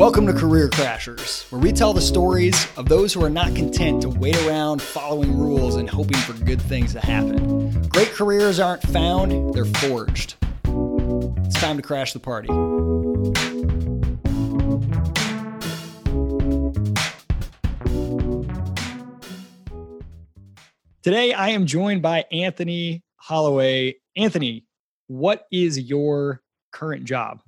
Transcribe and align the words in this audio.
Welcome 0.00 0.26
to 0.28 0.32
Career 0.32 0.70
Crashers, 0.70 1.42
where 1.52 1.60
we 1.60 1.72
tell 1.72 1.92
the 1.92 2.00
stories 2.00 2.66
of 2.78 2.88
those 2.88 3.12
who 3.12 3.22
are 3.22 3.28
not 3.28 3.54
content 3.54 4.00
to 4.00 4.08
wait 4.08 4.34
around 4.46 4.80
following 4.80 5.38
rules 5.38 5.76
and 5.76 5.90
hoping 5.90 6.16
for 6.16 6.32
good 6.42 6.62
things 6.62 6.94
to 6.94 7.00
happen. 7.00 7.86
Great 7.90 8.08
careers 8.08 8.58
aren't 8.58 8.82
found, 8.82 9.52
they're 9.52 9.66
forged. 9.66 10.36
It's 11.44 11.60
time 11.60 11.76
to 11.76 11.82
crash 11.82 12.14
the 12.14 12.18
party. 12.18 12.48
Today, 21.02 21.34
I 21.34 21.50
am 21.50 21.66
joined 21.66 22.00
by 22.00 22.24
Anthony 22.32 23.02
Holloway. 23.16 23.96
Anthony, 24.16 24.64
what 25.08 25.46
is 25.52 25.78
your 25.78 26.40
current 26.72 27.04
job? 27.04 27.42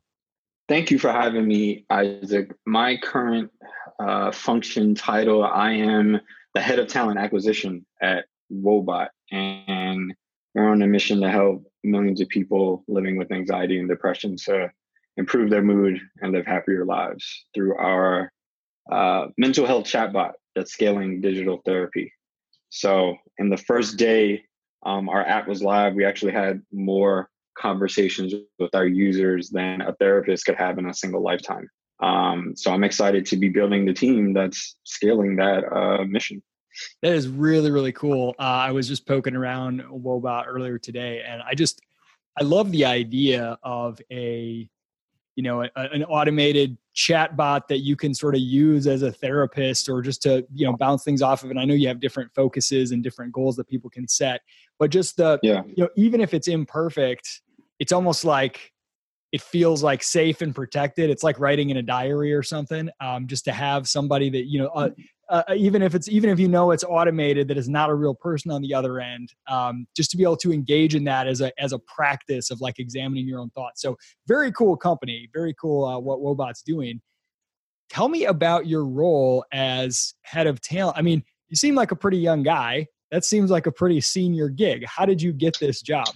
Thank 0.69 0.91
you 0.91 0.99
for 0.99 1.11
having 1.11 1.47
me, 1.47 1.85
Isaac. 1.91 2.55
My 2.67 2.97
current 2.97 3.51
uh, 3.99 4.31
function 4.31 4.95
title, 4.95 5.45
I 5.45 5.73
am 5.73 6.21
the 6.55 6.61
head 6.61 6.79
of 6.79 6.89
talent 6.89 7.19
acquisition 7.19 7.85
at 8.01 8.27
Woebot, 8.53 9.09
and 9.31 10.15
we're 10.55 10.69
on 10.69 10.83
a 10.83 10.87
mission 10.87 11.21
to 11.21 11.31
help 11.31 11.65
millions 11.83 12.21
of 12.21 12.29
people 12.29 12.85
living 12.87 13.17
with 13.17 13.33
anxiety 13.33 13.79
and 13.79 13.89
depression 13.89 14.37
to 14.37 14.71
improve 15.17 15.51
their 15.51 15.63
mood 15.63 16.01
and 16.21 16.33
live 16.33 16.47
happier 16.47 16.85
lives 16.85 17.45
through 17.55 17.77
our 17.77 18.33
uh, 18.91 19.27
mental 19.37 19.67
health 19.67 19.85
chatbot 19.85 20.33
that's 20.55 20.73
scaling 20.73 21.21
digital 21.21 21.61
therapy. 21.65 22.13
So, 22.71 23.17
in 23.39 23.51
the 23.51 23.57
first 23.57 23.97
day 23.97 24.45
um, 24.85 25.09
our 25.09 25.25
app 25.27 25.49
was 25.49 25.63
live, 25.63 25.95
we 25.95 26.05
actually 26.05 26.33
had 26.33 26.63
more 26.73 27.29
conversations 27.59 28.35
with 28.59 28.75
our 28.75 28.87
users 28.87 29.51
than 29.51 29.81
a 29.81 29.95
therapist 29.95 30.47
could 30.47 30.57
have 30.57 30.79
in 30.79 30.87
a 30.87 30.95
single 30.95 31.23
lifetime. 31.23 31.69
Um, 32.01 32.55
so 32.57 32.73
I'm 32.73 32.85
excited 32.85 33.27
to 33.27 33.37
be 33.37 33.49
building 33.49 33.85
the 33.85 33.93
team 33.93 34.33
that's 34.33 34.77
scaling 34.85 35.37
that 35.37 35.65
uh, 35.73 36.05
mission. 36.05 36.43
That 37.03 37.13
is 37.13 37.29
really 37.29 37.71
really 37.71 37.93
cool. 37.93 38.35
Uh, 38.39 38.43
I 38.43 38.73
was 38.73 38.89
just 38.89 39.07
poking 39.07 39.37
around 39.37 39.83
Woebot 39.83 40.45
earlier 40.47 40.79
today, 40.79 41.23
and 41.27 41.43
I 41.43 41.55
just 41.55 41.81
I 42.39 42.45
love 42.45 42.73
the 42.73 42.87
idea 42.87 43.59
of 43.63 44.01
a 44.11 44.69
you 45.37 45.43
know 45.43 45.63
a, 45.63 45.71
an 45.75 46.05
automated 46.05 46.77
chat 46.95 47.37
bot 47.37 47.69
that 47.69 47.79
you 47.79 47.97
can 47.97 48.15
sort 48.15 48.35
of 48.35 48.41
use 48.41 48.87
as 48.87 49.03
a 49.03 49.11
therapist 49.11 49.89
or 49.89 50.03
just 50.03 50.23
to 50.23 50.47
you 50.53 50.67
know 50.67 50.77
bounce 50.77 51.05
things 51.05 51.23
off 51.23 51.43
of 51.43 51.51
and 51.51 51.59
i 51.59 51.65
know 51.65 51.75
you 51.75 51.89
have 51.89 52.01
different 52.01 52.31
focuses 52.35 52.91
and 52.91 53.03
different 53.03 53.33
goals 53.33 53.57
that 53.57 53.67
people 53.69 53.89
can 53.89 54.07
set 54.07 54.41
but 54.79 54.91
just 54.91 55.17
the 55.17 55.39
yeah. 55.43 55.63
you 55.67 55.85
know 55.85 55.89
even 55.97 56.21
if 56.21 56.35
it's 56.35 56.49
imperfect 56.49 57.41
it's 57.79 57.93
almost 57.93 58.25
like 58.25 58.73
it 59.33 59.41
feels 59.41 59.83
like 59.83 60.03
safe 60.03 60.43
and 60.43 60.55
protected 60.55 61.09
it's 61.09 61.23
like 61.23 61.41
writing 61.41 61.71
in 61.71 61.79
a 61.79 61.83
diary 61.83 62.33
or 62.35 62.43
something 62.43 62.91
um, 63.01 63.27
just 63.27 63.45
to 63.45 63.53
have 63.53 63.89
somebody 63.89 64.29
that 64.29 64.45
you 64.45 64.59
know 64.59 64.69
uh, 64.69 64.91
uh, 65.33 65.43
even 65.57 65.81
if 65.81 65.95
it's 65.95 66.09
even 66.09 66.29
if 66.29 66.39
you 66.39 66.47
know 66.47 66.73
it's 66.73 66.85
automated 66.85 67.49
that 67.49 67.57
is 67.57 67.69
not 67.69 67.89
a 67.89 67.95
real 67.95 68.15
person 68.15 68.51
on 68.51 68.61
the 68.61 68.75
other 68.75 69.01
end 69.01 69.33
um, 69.49 69.87
just 69.97 70.11
to 70.11 70.17
be 70.19 70.23
able 70.23 70.37
to 70.37 70.53
engage 70.53 70.95
in 70.95 71.05
that 71.05 71.27
as 71.27 71.41
a 71.41 71.51
as 71.61 71.73
a 71.73 71.79
practice 71.81 72.51
of 72.51 72.61
like 72.61 72.79
examining 72.79 73.27
your 73.27 73.41
own 73.41 73.49
thoughts. 73.51 73.81
So 73.81 73.97
very 74.29 74.53
cool 74.53 74.77
company 74.77 75.29
very 75.33 75.55
cool 75.59 75.87
uh, 75.87 75.99
what 75.99 76.21
Woebot's 76.21 76.63
doing. 76.63 77.01
Tell 77.89 78.09
me 78.09 78.27
about 78.27 78.67
your 78.67 78.85
role 78.85 79.45
as 79.53 80.15
head 80.21 80.47
of 80.47 80.61
talent. 80.61 80.99
I 80.99 81.03
mean 81.03 81.25
you 81.49 81.57
seem 81.57 81.75
like 81.75 81.93
a 81.93 81.97
pretty 81.97 82.19
young 82.19 82.43
guy. 82.43 82.87
That 83.11 83.25
seems 83.25 83.51
like 83.51 83.67
a 83.67 83.73
pretty 83.73 84.01
senior 84.03 84.51
gig. 84.51 84.85
How 84.87 85.07
did 85.07 85.21
you 85.21 85.33
get 85.33 85.59
this 85.59 85.81
job? 85.81 86.09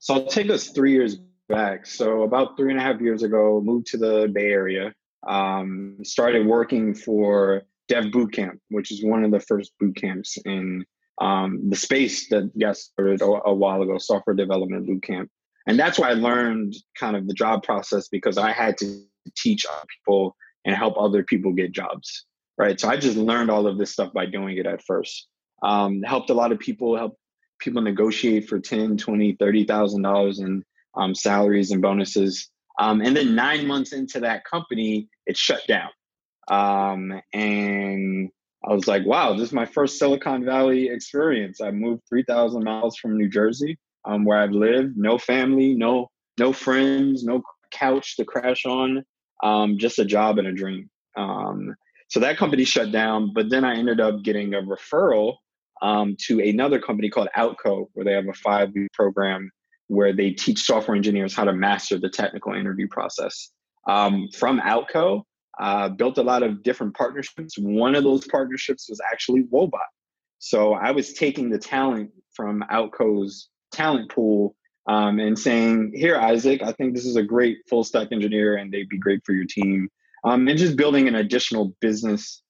So 0.00 0.14
i'll 0.14 0.26
take 0.26 0.50
us 0.50 0.68
three 0.68 0.92
years 0.92 1.18
back. 1.48 1.86
So 1.86 2.24
about 2.24 2.58
three 2.58 2.70
and 2.72 2.78
a 2.78 2.82
half 2.82 3.00
years 3.00 3.22
ago 3.22 3.62
moved 3.64 3.86
to 3.88 3.96
the 3.96 4.30
bay 4.30 4.52
area. 4.52 4.92
Um, 5.26 5.96
started 6.02 6.46
working 6.46 6.94
for 6.94 7.64
Dev 7.88 8.04
Bootcamp, 8.06 8.58
which 8.70 8.90
is 8.92 9.04
one 9.04 9.24
of 9.24 9.30
the 9.30 9.40
first 9.40 9.72
boot 9.80 9.96
camps 9.96 10.36
in 10.44 10.84
um, 11.20 11.68
the 11.68 11.76
space 11.76 12.28
that 12.28 12.56
got 12.58 12.76
started 12.76 13.20
a, 13.22 13.24
a 13.24 13.54
while 13.54 13.82
ago, 13.82 13.98
software 13.98 14.36
development 14.36 14.86
boot 14.86 15.02
camp. 15.02 15.30
And 15.66 15.78
that's 15.78 15.98
why 15.98 16.10
I 16.10 16.14
learned 16.14 16.74
kind 16.98 17.16
of 17.16 17.26
the 17.26 17.34
job 17.34 17.62
process 17.62 18.08
because 18.08 18.38
I 18.38 18.52
had 18.52 18.78
to 18.78 19.02
teach 19.36 19.66
people 19.98 20.36
and 20.64 20.74
help 20.74 20.94
other 20.98 21.22
people 21.22 21.52
get 21.52 21.72
jobs, 21.72 22.24
right? 22.56 22.78
So 22.80 22.88
I 22.88 22.96
just 22.96 23.16
learned 23.16 23.50
all 23.50 23.66
of 23.66 23.78
this 23.78 23.92
stuff 23.92 24.12
by 24.12 24.26
doing 24.26 24.56
it 24.56 24.66
at 24.66 24.82
first. 24.84 25.26
Um, 25.62 26.02
helped 26.02 26.30
a 26.30 26.34
lot 26.34 26.52
of 26.52 26.58
people, 26.58 26.96
help 26.96 27.18
people 27.58 27.82
negotiate 27.82 28.48
for 28.48 28.60
10, 28.60 28.96
20, 28.96 29.36
$30,000 29.36 30.40
in 30.40 30.64
um, 30.94 31.14
salaries 31.14 31.70
and 31.70 31.82
bonuses. 31.82 32.48
Um, 32.78 33.00
and 33.00 33.16
then 33.16 33.34
nine 33.34 33.66
months 33.66 33.92
into 33.92 34.20
that 34.20 34.44
company, 34.44 35.08
it 35.26 35.36
shut 35.36 35.66
down. 35.66 35.90
Um, 36.50 37.20
and 37.32 38.30
I 38.68 38.72
was 38.72 38.86
like, 38.86 39.04
wow, 39.06 39.34
this 39.34 39.48
is 39.48 39.52
my 39.52 39.66
first 39.66 39.98
Silicon 39.98 40.44
Valley 40.44 40.88
experience. 40.88 41.60
I 41.60 41.70
moved 41.70 42.02
3,000 42.08 42.64
miles 42.64 42.96
from 42.96 43.16
New 43.16 43.28
Jersey, 43.28 43.78
um, 44.04 44.24
where 44.24 44.38
I've 44.38 44.52
lived, 44.52 44.96
no 44.96 45.18
family, 45.18 45.74
no 45.74 46.08
no 46.38 46.52
friends, 46.52 47.24
no 47.24 47.42
couch 47.70 48.16
to 48.16 48.24
crash 48.24 48.64
on, 48.64 49.04
um, 49.42 49.76
just 49.76 49.98
a 49.98 50.04
job 50.04 50.38
and 50.38 50.48
a 50.48 50.52
dream. 50.52 50.88
Um, 51.16 51.74
so 52.08 52.20
that 52.20 52.38
company 52.38 52.64
shut 52.64 52.90
down, 52.92 53.32
but 53.34 53.50
then 53.50 53.64
I 53.64 53.74
ended 53.74 54.00
up 54.00 54.22
getting 54.22 54.54
a 54.54 54.62
referral 54.62 55.36
um, 55.82 56.16
to 56.26 56.40
another 56.40 56.80
company 56.80 57.10
called 57.10 57.28
Outco, 57.36 57.86
where 57.92 58.04
they 58.04 58.12
have 58.12 58.28
a 58.28 58.34
five 58.34 58.70
week 58.74 58.92
program 58.92 59.50
where 59.88 60.12
they 60.12 60.30
teach 60.30 60.62
software 60.62 60.96
engineers 60.96 61.34
how 61.34 61.44
to 61.44 61.52
master 61.52 61.98
the 61.98 62.08
technical 62.08 62.52
interview 62.52 62.88
process. 62.88 63.50
Um, 63.88 64.28
from 64.36 64.60
Outco, 64.60 65.22
uh, 65.60 65.88
built 65.88 66.18
a 66.18 66.22
lot 66.22 66.42
of 66.42 66.62
different 66.62 66.94
partnerships. 66.94 67.58
One 67.58 67.94
of 67.94 68.04
those 68.04 68.26
partnerships 68.26 68.88
was 68.88 69.00
actually 69.12 69.44
Woebot. 69.44 69.78
So 70.38 70.74
I 70.74 70.92
was 70.92 71.14
taking 71.14 71.50
the 71.50 71.58
talent 71.58 72.10
from 72.34 72.64
Outco's 72.70 73.48
talent 73.72 74.10
pool 74.10 74.54
um, 74.88 75.18
and 75.18 75.38
saying, 75.38 75.92
"Here, 75.94 76.16
Isaac, 76.16 76.62
I 76.62 76.72
think 76.72 76.94
this 76.94 77.06
is 77.06 77.16
a 77.16 77.22
great 77.22 77.58
full 77.68 77.84
stack 77.84 78.08
engineer, 78.12 78.56
and 78.56 78.72
they'd 78.72 78.88
be 78.88 78.98
great 78.98 79.20
for 79.24 79.32
your 79.32 79.46
team." 79.46 79.88
Um, 80.24 80.48
and 80.48 80.58
just 80.58 80.76
building 80.76 81.08
an 81.08 81.16
additional 81.16 81.74
business 81.80 82.42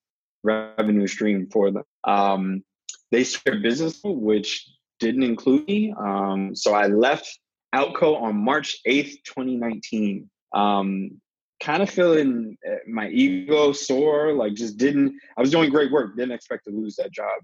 revenue 0.42 1.06
stream 1.06 1.48
for 1.52 1.70
them. 1.70 1.84
Um, 2.04 2.62
they 3.10 3.24
started 3.24 3.62
business, 3.62 4.00
which 4.04 4.68
didn't 5.00 5.22
include 5.22 5.66
me. 5.66 5.94
Um, 5.98 6.54
so 6.54 6.74
I 6.74 6.86
left 6.86 7.38
Outco 7.74 8.20
on 8.20 8.36
March 8.36 8.78
8th, 8.86 9.22
2019. 9.24 10.28
Um, 10.54 11.20
kind 11.60 11.82
of 11.82 11.91
feeling 11.91 12.56
eh, 12.66 12.76
my 12.86 13.08
ego 13.08 13.72
sore, 13.72 14.32
like 14.32 14.54
just 14.54 14.76
didn't, 14.76 15.14
I 15.36 15.41
was 15.41 15.50
doing 15.50 15.70
great 15.70 15.91
work, 15.91 16.16
didn't 16.16 16.32
expect 16.32 16.64
to 16.64 16.70
lose 16.70 16.96
that 16.96 17.12
job. 17.12 17.41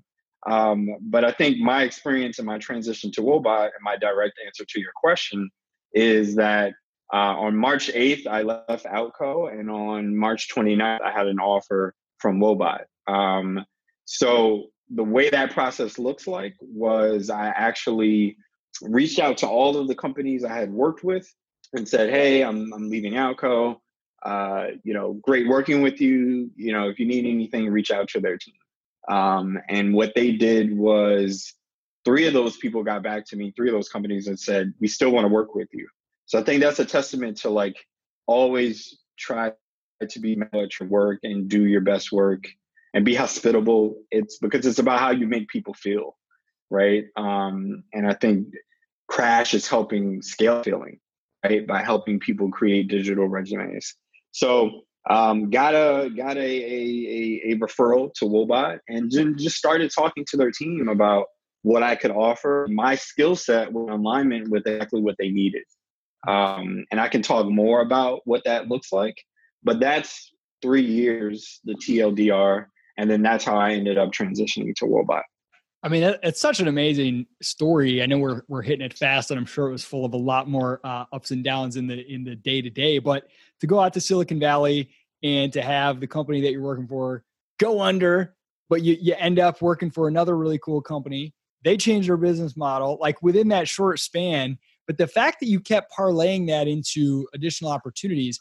Um, 0.46 0.88
but 1.00 1.24
I 1.24 1.32
think 1.32 1.58
my 1.58 1.82
experience 1.82 2.38
and 2.38 2.46
my 2.46 2.58
transition 2.58 3.10
to 3.12 3.22
Woebot 3.22 3.64
and 3.64 3.82
my 3.82 3.96
direct 3.96 4.34
answer 4.44 4.64
to 4.68 4.80
your 4.80 4.92
question 4.94 5.48
is 5.94 6.36
that 6.36 6.74
uh, 7.12 7.36
on 7.38 7.56
March 7.56 7.88
8th, 7.92 8.26
I 8.26 8.42
left 8.42 8.86
Outco, 8.86 9.52
and 9.52 9.70
on 9.70 10.16
March 10.16 10.48
29th, 10.54 11.00
I 11.02 11.10
had 11.10 11.26
an 11.26 11.38
offer 11.38 11.94
from 12.18 12.40
Woebot. 12.40 12.84
Um, 13.06 13.64
so 14.04 14.64
the 14.90 15.04
way 15.04 15.30
that 15.30 15.52
process 15.52 15.98
looks 15.98 16.26
like 16.26 16.54
was 16.60 17.30
I 17.30 17.48
actually 17.48 18.36
reached 18.82 19.18
out 19.18 19.38
to 19.38 19.48
all 19.48 19.76
of 19.76 19.88
the 19.88 19.94
companies 19.94 20.44
I 20.44 20.54
had 20.54 20.72
worked 20.72 21.04
with 21.04 21.26
and 21.72 21.88
said, 21.88 22.10
"Hey, 22.10 22.42
I'm 22.42 22.72
I'm 22.72 22.90
leaving 22.90 23.14
Outco. 23.14 23.76
Uh, 24.24 24.68
you 24.84 24.94
know, 24.94 25.14
great 25.22 25.46
working 25.46 25.82
with 25.82 26.00
you. 26.00 26.50
You 26.56 26.72
know, 26.72 26.88
if 26.88 26.98
you 26.98 27.06
need 27.06 27.26
anything, 27.26 27.68
reach 27.68 27.90
out 27.90 28.08
to 28.10 28.20
their 28.20 28.38
team. 28.38 28.54
Um, 29.08 29.58
and 29.68 29.94
what 29.94 30.14
they 30.14 30.32
did 30.32 30.76
was 30.76 31.52
three 32.04 32.26
of 32.26 32.32
those 32.32 32.56
people 32.56 32.82
got 32.82 33.02
back 33.02 33.26
to 33.26 33.36
me, 33.36 33.52
three 33.54 33.68
of 33.68 33.74
those 33.74 33.88
companies 33.88 34.26
and 34.26 34.38
said, 34.38 34.72
we 34.80 34.88
still 34.88 35.10
want 35.10 35.24
to 35.24 35.32
work 35.32 35.54
with 35.54 35.68
you. 35.72 35.88
So 36.26 36.38
I 36.38 36.42
think 36.42 36.62
that's 36.62 36.78
a 36.78 36.84
testament 36.84 37.38
to 37.38 37.50
like 37.50 37.76
always 38.26 38.98
try 39.18 39.52
to 40.08 40.20
be 40.20 40.38
at 40.52 40.80
your 40.80 40.88
work 40.88 41.20
and 41.22 41.48
do 41.48 41.64
your 41.66 41.80
best 41.80 42.12
work 42.12 42.44
and 42.94 43.04
be 43.04 43.14
hospitable. 43.14 43.96
It's 44.10 44.38
because 44.38 44.66
it's 44.66 44.78
about 44.78 45.00
how 45.00 45.10
you 45.10 45.26
make 45.26 45.48
people 45.48 45.74
feel, 45.74 46.16
right? 46.70 47.04
Um, 47.16 47.84
and 47.92 48.06
I 48.06 48.14
think 48.14 48.48
Crash 49.08 49.54
is 49.54 49.68
helping 49.68 50.22
scale 50.22 50.62
feeling, 50.62 51.00
right? 51.44 51.66
By 51.66 51.82
helping 51.82 52.20
people 52.20 52.50
create 52.50 52.88
digital 52.88 53.28
resumes. 53.28 53.94
So 54.34 54.80
um, 55.08 55.48
got 55.50 55.74
a 55.74 56.10
got 56.10 56.36
a, 56.36 56.40
a, 56.40 57.52
a, 57.52 57.56
referral 57.58 58.12
to 58.14 58.24
Woebot 58.24 58.80
and 58.88 59.10
just 59.38 59.56
started 59.56 59.92
talking 59.94 60.24
to 60.30 60.36
their 60.36 60.50
team 60.50 60.88
about 60.88 61.26
what 61.62 61.84
I 61.84 61.94
could 61.94 62.10
offer. 62.10 62.66
My 62.68 62.96
skill 62.96 63.36
set 63.36 63.72
was 63.72 63.86
in 63.88 63.94
alignment 63.94 64.50
with 64.50 64.66
exactly 64.66 65.00
what 65.00 65.14
they 65.20 65.30
needed. 65.30 65.62
Um, 66.26 66.84
and 66.90 67.00
I 67.00 67.08
can 67.08 67.22
talk 67.22 67.46
more 67.46 67.80
about 67.80 68.22
what 68.24 68.42
that 68.44 68.68
looks 68.68 68.92
like. 68.92 69.16
But 69.62 69.78
that's 69.78 70.32
three 70.62 70.84
years, 70.84 71.60
the 71.64 71.74
TLDR, 71.74 72.66
and 72.98 73.08
then 73.08 73.22
that's 73.22 73.44
how 73.44 73.56
I 73.56 73.72
ended 73.72 73.98
up 73.98 74.10
transitioning 74.10 74.74
to 74.76 74.86
Woebot. 74.86 75.22
I 75.84 75.88
mean, 75.88 76.02
it's 76.22 76.40
such 76.40 76.60
an 76.60 76.68
amazing 76.68 77.26
story. 77.42 78.02
I 78.02 78.06
know 78.06 78.16
we're 78.16 78.40
we're 78.48 78.62
hitting 78.62 78.84
it 78.84 78.96
fast, 78.96 79.30
and 79.30 79.38
I'm 79.38 79.44
sure 79.44 79.68
it 79.68 79.72
was 79.72 79.84
full 79.84 80.06
of 80.06 80.14
a 80.14 80.16
lot 80.16 80.48
more 80.48 80.80
uh, 80.82 81.04
ups 81.12 81.30
and 81.30 81.44
downs 81.44 81.76
in 81.76 81.86
the 81.86 82.10
in 82.10 82.24
the 82.24 82.34
day 82.34 82.62
to 82.62 82.70
day. 82.70 82.98
But 82.98 83.28
to 83.60 83.66
go 83.66 83.78
out 83.78 83.92
to 83.92 84.00
Silicon 84.00 84.40
Valley 84.40 84.88
and 85.22 85.52
to 85.52 85.60
have 85.60 86.00
the 86.00 86.06
company 86.06 86.40
that 86.40 86.52
you're 86.52 86.62
working 86.62 86.88
for 86.88 87.22
go 87.60 87.82
under, 87.82 88.34
but 88.70 88.82
you, 88.82 88.96
you 88.98 89.14
end 89.18 89.38
up 89.38 89.60
working 89.60 89.90
for 89.90 90.08
another 90.08 90.38
really 90.38 90.58
cool 90.58 90.80
company. 90.80 91.34
They 91.62 91.76
change 91.76 92.06
their 92.06 92.16
business 92.16 92.56
model 92.56 92.98
like 93.00 93.22
within 93.22 93.48
that 93.48 93.68
short 93.68 94.00
span. 94.00 94.58
But 94.86 94.98
the 94.98 95.06
fact 95.06 95.40
that 95.40 95.46
you 95.46 95.60
kept 95.60 95.92
parlaying 95.92 96.46
that 96.48 96.66
into 96.66 97.26
additional 97.34 97.70
opportunities, 97.70 98.40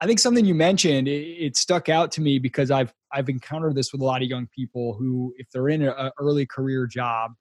I 0.00 0.06
think 0.06 0.18
something 0.18 0.44
you 0.44 0.54
mentioned 0.54 1.08
it, 1.08 1.12
it, 1.12 1.56
stuck 1.56 1.88
out 1.88 2.12
to 2.12 2.20
me 2.20 2.38
because 2.38 2.70
I've 2.70 2.92
I've 3.12 3.28
encountered 3.28 3.74
this 3.74 3.92
with 3.92 4.00
a 4.00 4.04
lot 4.04 4.22
of 4.22 4.28
young 4.28 4.48
people 4.54 4.94
who, 4.94 5.34
if 5.36 5.50
they're 5.50 5.68
in 5.68 5.82
an 5.82 6.10
early 6.18 6.46
career 6.46 6.86
job, 6.86 7.32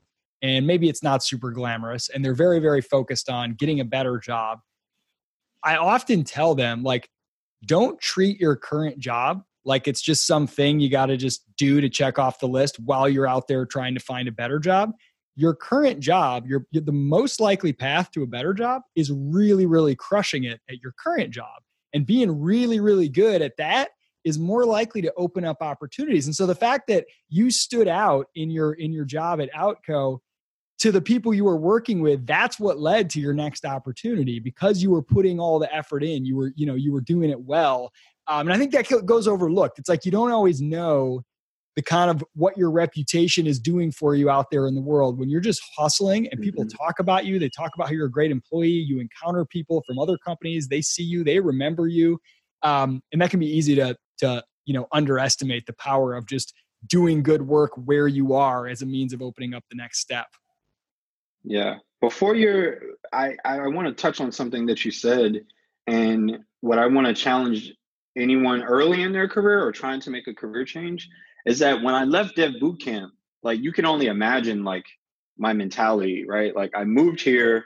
and 0.42 0.66
maybe 0.66 0.90
it's 0.90 1.04
not 1.04 1.24
super 1.24 1.52
glamorous, 1.52 2.10
and 2.10 2.24
they're 2.26 2.34
very 2.34 2.60
very 2.60 2.82
focused 2.82 3.30
on 3.30 3.54
getting 3.54 3.80
a 3.80 3.86
better 3.86 4.18
job, 4.18 4.60
I 5.64 5.78
often 5.78 6.24
tell 6.24 6.56
them 6.56 6.84
like, 6.84 7.10
don't 7.66 8.00
treat 8.02 8.40
your 8.40 8.56
current 8.56 9.00
job 9.00 9.44
like 9.64 9.88
it's 9.88 10.02
just 10.02 10.26
something 10.26 10.80
you 10.80 10.90
got 10.90 11.08
to 11.08 11.18
just 11.18 11.44
do 11.58 11.82
to 11.82 11.90
check 11.90 12.18
off 12.18 12.40
the 12.40 12.48
list 12.48 12.80
while 12.80 13.08
you're 13.08 13.28
out 13.28 13.48
there 13.48 13.66
trying 13.66 13.94
to 13.94 14.00
find 14.00 14.28
a 14.28 14.32
better 14.32 14.60
job. 14.60 14.92
Your 15.36 15.56
current 15.56 16.00
job 16.00 16.46
your, 16.48 16.66
the 16.72 16.92
most 16.92 17.40
likely 17.40 17.72
path 17.72 18.12
to 18.12 18.24
a 18.24 18.28
better 18.28 18.54
job 18.54 18.82
is 18.96 19.12
really 19.12 19.66
really 19.66 19.96
crushing 19.96 20.44
it 20.44 20.60
at 20.70 20.80
your 20.82 20.94
current 21.02 21.32
job 21.32 21.62
and 21.94 22.06
being 22.06 22.42
really 22.42 22.80
really 22.80 23.08
good 23.08 23.42
at 23.42 23.56
that 23.58 23.90
is 24.24 24.38
more 24.38 24.66
likely 24.66 25.02
to 25.02 25.14
open 25.18 25.44
up 25.44 25.58
opportunities. 25.62 26.26
And 26.26 26.36
so 26.36 26.46
the 26.46 26.56
fact 26.56 26.88
that 26.88 27.06
you 27.30 27.52
stood 27.52 27.88
out 27.88 28.28
in 28.36 28.50
your 28.50 28.74
in 28.74 28.92
your 28.92 29.06
job 29.06 29.42
at 29.42 29.52
outco 29.54 30.20
to 30.80 30.92
the 30.92 31.02
people 31.02 31.32
you 31.34 31.46
were 31.46 31.58
working 31.58 32.02
with 32.02 32.26
that's 32.26 32.60
what 32.60 32.80
led 32.80 33.08
to 33.12 33.20
your 33.20 33.34
next 33.34 33.66
opportunity 33.66 34.40
because 34.40 34.82
you 34.82 34.90
were 34.90 35.04
putting 35.04 35.40
all 35.40 35.60
the 35.60 35.74
effort 35.74 36.04
in. 36.04 36.26
You 36.26 36.36
were 36.36 36.52
you 36.56 36.66
know 36.66 36.76
you 36.76 36.92
were 36.92 37.02
doing 37.02 37.30
it 37.30 37.42
well. 37.42 37.92
Um, 38.28 38.42
and 38.48 38.54
i 38.54 38.58
think 38.58 38.72
that 38.72 39.06
goes 39.06 39.28
overlooked. 39.28 39.80
It's 39.80 39.90
like 39.90 40.06
you 40.06 40.12
don't 40.12 40.32
always 40.32 40.62
know 40.62 41.24
the 41.76 41.82
kind 41.82 42.12
of 42.12 42.24
what 42.34 42.58
your 42.58 42.70
reputation 42.70 43.48
is 43.48 43.60
doing 43.60 43.92
for 43.92 44.14
you 44.14 44.30
out 44.30 44.52
there 44.52 44.68
in 44.68 44.76
the 44.76 44.82
world. 44.82 45.18
When 45.18 45.30
you're 45.30 45.40
just 45.40 45.62
hustling 45.78 46.28
and 46.28 46.42
people 46.42 46.66
mm-hmm. 46.66 46.84
talk 46.84 47.00
about 47.00 47.26
you 47.26 47.40
they 47.40 47.50
talk 47.50 47.72
about 47.76 47.88
how 47.88 47.94
you're 47.94 48.08
a 48.08 48.12
great 48.12 48.32
employee 48.32 48.70
you 48.70 49.00
encounter 49.00 49.46
people 49.46 49.84
from 49.88 50.00
other 50.00 50.18
companies 50.18 50.68
they 50.68 50.82
see 50.82 51.04
you 51.04 51.24
they 51.24 51.40
remember 51.40 51.88
you 51.88 52.20
um, 52.64 53.02
and 53.12 53.22
that 53.22 53.30
can 53.30 53.40
be 53.40 53.48
easy 53.48 53.76
to 53.76 53.96
to 54.22 54.44
you 54.66 54.74
know 54.74 54.88
underestimate 54.92 55.66
the 55.66 55.74
power 55.74 56.16
of 56.16 56.26
just 56.26 56.54
doing 56.88 57.22
good 57.22 57.44
work 57.44 57.72
where 57.86 58.08
you 58.08 58.34
are 58.34 58.68
as 58.68 58.82
a 58.82 58.86
means 58.86 59.14
of 59.14 59.22
opening 59.22 59.54
up 59.54 59.64
the 59.70 59.76
next 59.76 60.00
step 60.00 60.28
yeah. 61.44 61.78
Before 62.00 62.36
you're, 62.36 62.80
I, 63.14 63.36
I 63.46 63.68
want 63.68 63.88
to 63.88 63.94
touch 63.94 64.20
on 64.22 64.32
something 64.32 64.66
that 64.68 64.84
you 64.86 64.92
said. 64.92 65.46
And 65.88 66.40
what 66.62 66.80
I 66.80 66.88
want 66.88 67.08
to 67.08 67.14
challenge 67.14 67.74
anyone 68.18 68.64
early 68.64 69.04
in 69.04 69.12
their 69.12 69.28
career 69.28 69.66
or 69.66 69.72
trying 69.72 70.00
to 70.02 70.10
make 70.10 70.28
a 70.28 70.34
career 70.34 70.66
change 70.66 71.10
is 71.46 71.60
that 71.60 71.82
when 71.82 71.96
I 71.96 72.04
left 72.04 72.36
Dev 72.36 72.54
Bootcamp, 72.62 73.10
like 73.44 73.60
you 73.60 73.72
can 73.72 73.86
only 73.86 74.08
imagine 74.08 74.64
like 74.64 74.86
my 75.38 75.54
mentality, 75.54 76.26
right? 76.28 76.56
Like 76.56 76.72
I 76.76 76.84
moved 76.84 77.22
here, 77.22 77.66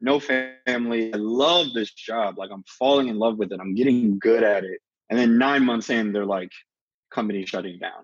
no 0.00 0.20
family. 0.20 1.14
I 1.14 1.16
love 1.16 1.68
this 1.74 1.92
job. 1.92 2.38
Like 2.38 2.50
I'm 2.52 2.64
falling 2.78 3.08
in 3.08 3.18
love 3.18 3.38
with 3.38 3.52
it. 3.52 3.60
I'm 3.60 3.74
getting 3.74 4.18
good 4.18 4.42
at 4.42 4.64
it. 4.64 4.80
And 5.10 5.18
then 5.18 5.38
nine 5.38 5.64
months 5.64 5.90
in, 5.90 6.12
they're 6.12 6.24
like, 6.24 6.50
company 7.10 7.46
shutting 7.46 7.78
down. 7.78 8.02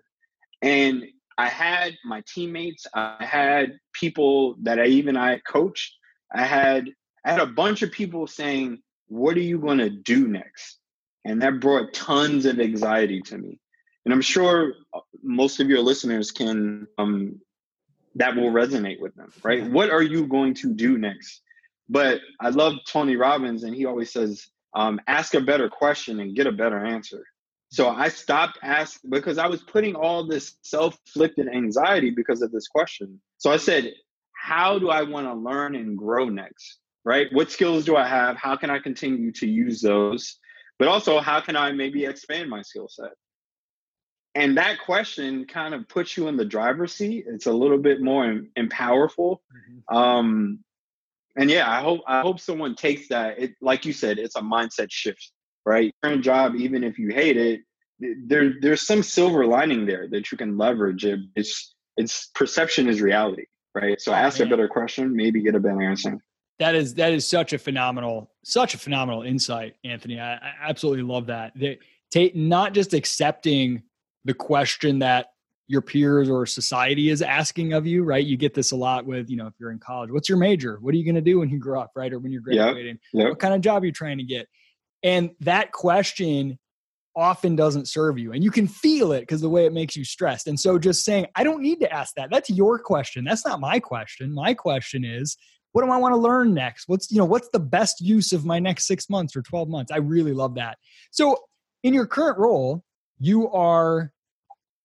And 0.63 1.05
I 1.39 1.49
had 1.49 1.97
my 2.05 2.23
teammates, 2.27 2.87
I 2.95 3.25
had 3.25 3.79
people 3.93 4.57
that 4.63 4.79
I 4.79 4.87
even 4.87 5.17
I 5.17 5.39
coached. 5.39 5.97
I 6.33 6.45
had 6.45 6.91
I 7.25 7.33
had 7.33 7.41
a 7.41 7.47
bunch 7.47 7.83
of 7.83 7.91
people 7.91 8.27
saying, 8.27 8.83
"What 9.09 9.37
are 9.37 9.43
you 9.43 9.59
going 9.59 9.79
to 9.79 9.91
do 9.91 10.29
next?" 10.29 10.79
And 11.25 11.41
that 11.43 11.61
brought 11.61 11.95
tons 11.95 12.47
of 12.47 12.61
anxiety 12.61 13.21
to 13.23 13.39
me. 13.39 13.59
And 14.05 14.15
I'm 14.15 14.21
sure 14.21 14.75
uh, 14.95 15.01
most 15.23 15.61
of 15.61 15.69
your 15.69 15.81
listeners 15.81 16.31
can 16.31 16.87
um, 16.99 17.41
that 18.15 18.37
will 18.37 18.51
resonate 18.51 19.01
with 19.01 19.15
them, 19.15 19.33
right? 19.43 19.65
What 19.77 19.91
are 19.91 20.03
you 20.03 20.27
going 20.27 20.55
to 20.55 20.73
do 20.75 20.99
next? 20.99 21.41
But 21.89 22.21
I 22.39 22.51
love 22.51 22.75
Tony 22.87 23.17
Robbins, 23.17 23.65
and 23.65 23.75
he 23.75 23.87
always 23.87 24.13
says, 24.13 24.47
um, 24.75 25.01
"Ask 25.07 25.35
a 25.35 25.41
better 25.41 25.69
question 25.69 26.21
and 26.21 26.35
get 26.37 26.47
a 26.47 26.53
better 26.53 26.85
answer." 26.85 27.25
So 27.73 27.89
I 27.89 28.09
stopped 28.09 28.59
asking 28.63 29.11
because 29.11 29.39
I 29.39 29.47
was 29.47 29.63
putting 29.63 29.95
all 29.95 30.27
this 30.27 30.57
self-inflicted 30.63 31.49
anxiety 31.49 32.11
because 32.11 32.43
of 32.43 32.51
this 32.51 32.67
question. 32.67 33.21
So 33.39 33.53
I 33.53 33.59
said, 33.59 33.95
how 34.33 34.79
do 34.79 34.91
I 34.91 35.03
want 35.03 35.29
to 35.29 35.35
learn 35.35 35.77
and 35.77 35.97
grow 35.97 36.29
next? 36.29 36.79
Right? 37.05 37.29
What 37.33 37.51
skills 37.51 37.85
do 37.85 37.97
I 37.97 38.07
have? 38.07 38.37
How 38.37 38.57
can 38.57 38.71
I 38.71 38.79
continue 38.81 39.33
to 39.33 39.47
use 39.47 39.81
those? 39.81 40.37
But 40.79 40.89
also, 40.89 41.21
how 41.21 41.41
can 41.41 41.57
I 41.57 41.73
maybe 41.73 42.05
expand 42.05 42.51
my 42.51 42.63
skill 42.63 42.89
set? 42.89 43.13
And 44.35 44.57
that 44.59 44.81
question 44.81 45.47
kind 45.47 45.75
of 45.75 45.89
puts 45.89 46.17
you 46.17 46.29
in 46.29 46.37
the 46.37 46.45
driver's 46.45 46.95
seat. 46.95 47.25
It's 47.29 47.47
a 47.47 47.53
little 47.53 47.79
bit 47.79 48.01
more 48.01 48.43
empowerful. 48.59 49.39
Mm-hmm. 49.91 49.97
Um, 49.97 50.59
and 51.37 51.51
yeah, 51.51 51.71
I 51.71 51.81
hope 51.81 52.01
I 52.07 52.21
hope 52.21 52.41
someone 52.41 52.75
takes 52.75 53.09
that. 53.09 53.39
It, 53.39 53.53
like 53.61 53.85
you 53.85 53.93
said, 53.93 54.19
it's 54.19 54.37
a 54.37 54.41
mindset 54.41 54.89
shift 54.91 55.33
right? 55.65 55.95
Current 56.03 56.25
job, 56.25 56.57
even 56.57 56.85
if 56.85 56.99
you 56.99 57.11
hate 57.11 57.37
it, 57.37 57.61
there 58.27 58.55
there's 58.61 58.87
some 58.87 59.03
silver 59.03 59.47
lining 59.47 59.87
there 59.87 60.09
that 60.09 60.33
you 60.33 60.39
can 60.39 60.57
leverage. 60.57 61.05
It, 61.05 61.21
it's 61.37 61.75
it's 61.97 62.31
perception 62.35 62.89
is 62.89 63.01
reality, 63.01 63.45
right? 63.75 64.01
So 64.01 64.13
oh, 64.13 64.15
ask 64.15 64.39
man. 64.39 64.49
a 64.49 64.51
better 64.51 64.69
question, 64.69 65.15
maybe 65.15 65.43
get 65.43 65.55
a 65.55 65.61
better 65.61 65.83
answer. 65.83 66.19
That 66.59 66.75
is 66.75 66.95
that 66.95 67.13
is 67.13 67.27
such 67.27 67.53
a 67.53 67.59
phenomenal, 67.59 68.31
such 68.45 68.75
a 68.75 68.79
phenomenal 68.79 69.23
insight, 69.23 69.77
Anthony. 69.85 70.19
I, 70.19 70.35
I 70.35 70.53
absolutely 70.63 71.03
love 71.03 71.27
that. 71.27 71.53
That 71.57 71.79
take 72.11 72.35
not 72.35 72.75
just 72.75 72.95
accepting 72.95 73.83
the 74.25 74.35
question 74.35 75.01
that 75.01 75.33
your 75.71 75.81
peers 75.81 76.29
or 76.29 76.47
society 76.47 77.11
is 77.11 77.23
asking 77.23 77.75
of 77.75 77.87
you, 77.87 78.03
right? 78.03 78.27
You 78.27 78.37
get 78.37 78.55
this 78.55 78.73
a 78.73 78.77
lot 78.77 79.07
with, 79.07 79.31
you 79.31 79.37
know, 79.37 79.47
if 79.47 79.55
you're 79.61 79.71
in 79.71 79.79
college, 79.79 80.11
what's 80.11 80.29
your 80.29 80.37
major? 80.37 80.79
What 80.81 80.93
are 80.93 80.97
you 80.97 81.05
going 81.05 81.15
to 81.15 81.21
do 81.21 81.39
when 81.39 81.49
you 81.49 81.61
grow 81.61 81.81
up, 81.81 81.93
right? 81.95 82.13
Or 82.13 82.19
when 82.19 82.33
you're 82.33 82.41
graduating? 82.41 82.99
Yep. 83.13 83.23
Yep. 83.23 83.29
What 83.29 83.39
kind 83.39 83.55
of 83.55 83.61
job 83.61 83.85
are 83.85 83.87
you 83.87 83.93
trying 83.93 84.19
to 84.19 84.25
get? 84.25 84.49
And 85.05 85.31
that 85.39 85.71
question 85.71 86.59
often 87.15 87.55
doesn't 87.55 87.87
serve 87.87 88.19
you. 88.19 88.33
And 88.33 88.43
you 88.43 88.51
can 88.51 88.67
feel 88.67 89.13
it 89.13 89.21
because 89.21 89.41
the 89.41 89.49
way 89.49 89.65
it 89.65 89.73
makes 89.73 89.95
you 89.95 90.05
stressed. 90.05 90.49
And 90.49 90.59
so 90.59 90.77
just 90.77 91.05
saying, 91.05 91.27
I 91.37 91.45
don't 91.45 91.63
need 91.63 91.79
to 91.81 91.93
ask 91.93 92.15
that. 92.17 92.31
That's 92.33 92.51
your 92.51 92.81
question. 92.81 93.25
That's 93.25 93.47
not 93.47 93.61
my 93.61 93.79
question. 93.79 94.35
My 94.35 94.55
question 94.55 95.05
is, 95.05 95.37
what 95.71 95.85
do 95.85 95.91
I 95.93 95.99
want 95.99 96.15
to 96.15 96.21
learn 96.21 96.53
next? 96.53 96.89
What's, 96.89 97.13
you 97.13 97.19
know, 97.19 97.25
what's 97.25 97.49
the 97.53 97.61
best 97.61 98.01
use 98.01 98.33
of 98.33 98.45
my 98.45 98.59
next 98.59 98.89
six 98.89 99.09
months 99.09 99.37
or 99.37 99.43
12 99.43 99.69
months? 99.69 99.93
I 99.93 99.99
really 99.99 100.33
love 100.33 100.57
that. 100.57 100.79
So 101.13 101.37
in 101.85 101.95
your 101.95 102.09
current 102.09 102.39
role, 102.39 102.83
you 103.21 103.49
are 103.53 104.13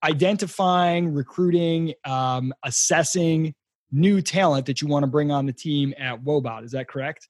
identifying, 0.05 1.13
recruiting, 1.13 1.93
um, 2.05 2.53
assessing 2.63 3.53
new 3.91 4.21
talent 4.21 4.65
that 4.67 4.81
you 4.81 4.87
want 4.87 5.03
to 5.03 5.07
bring 5.07 5.31
on 5.31 5.45
the 5.45 5.53
team 5.53 5.93
at 5.97 6.23
Woebot. 6.23 6.63
Is 6.63 6.71
that 6.71 6.87
correct? 6.87 7.27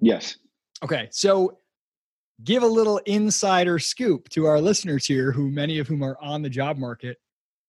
Yes. 0.00 0.36
Okay. 0.82 1.08
So 1.10 1.58
give 2.42 2.62
a 2.62 2.66
little 2.68 2.98
insider 3.06 3.78
scoop 3.78 4.28
to 4.30 4.46
our 4.46 4.60
listeners 4.60 5.06
here, 5.06 5.30
who 5.30 5.50
many 5.50 5.78
of 5.78 5.86
whom 5.86 6.02
are 6.02 6.16
on 6.20 6.42
the 6.42 6.50
job 6.50 6.78
market. 6.78 7.18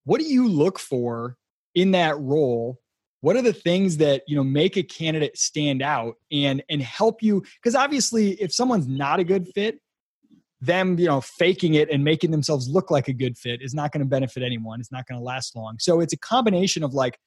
What 0.05 0.21
do 0.21 0.27
you 0.27 0.47
look 0.47 0.79
for 0.79 1.37
in 1.73 1.91
that 1.91 2.17
role? 2.19 2.79
What 3.21 3.35
are 3.35 3.41
the 3.41 3.53
things 3.53 3.97
that 3.97 4.21
you 4.27 4.35
know 4.35 4.43
make 4.43 4.77
a 4.77 4.83
candidate 4.83 5.37
stand 5.37 5.81
out 5.81 6.15
and 6.31 6.63
and 6.69 6.81
help 6.81 7.23
you? 7.23 7.43
Because 7.61 7.75
obviously, 7.75 8.33
if 8.33 8.53
someone's 8.53 8.87
not 8.87 9.19
a 9.19 9.23
good 9.23 9.47
fit, 9.55 9.79
them 10.65 10.97
you 10.99 11.05
know 11.05 11.21
faking 11.21 11.75
it 11.75 11.89
and 11.89 12.03
making 12.03 12.31
themselves 12.31 12.67
look 12.69 12.91
like 12.91 13.07
a 13.07 13.13
good 13.13 13.37
fit 13.37 13.61
is 13.61 13.73
not 13.73 13.91
going 13.91 14.03
to 14.03 14.09
benefit 14.09 14.43
anyone. 14.43 14.79
It's 14.79 14.91
not 14.91 15.07
going 15.07 15.19
to 15.19 15.23
last 15.23 15.55
long. 15.55 15.77
So 15.79 15.99
it's 15.99 16.13
a 16.13 16.17
combination 16.17 16.83
of 16.83 16.93
like 16.93 17.19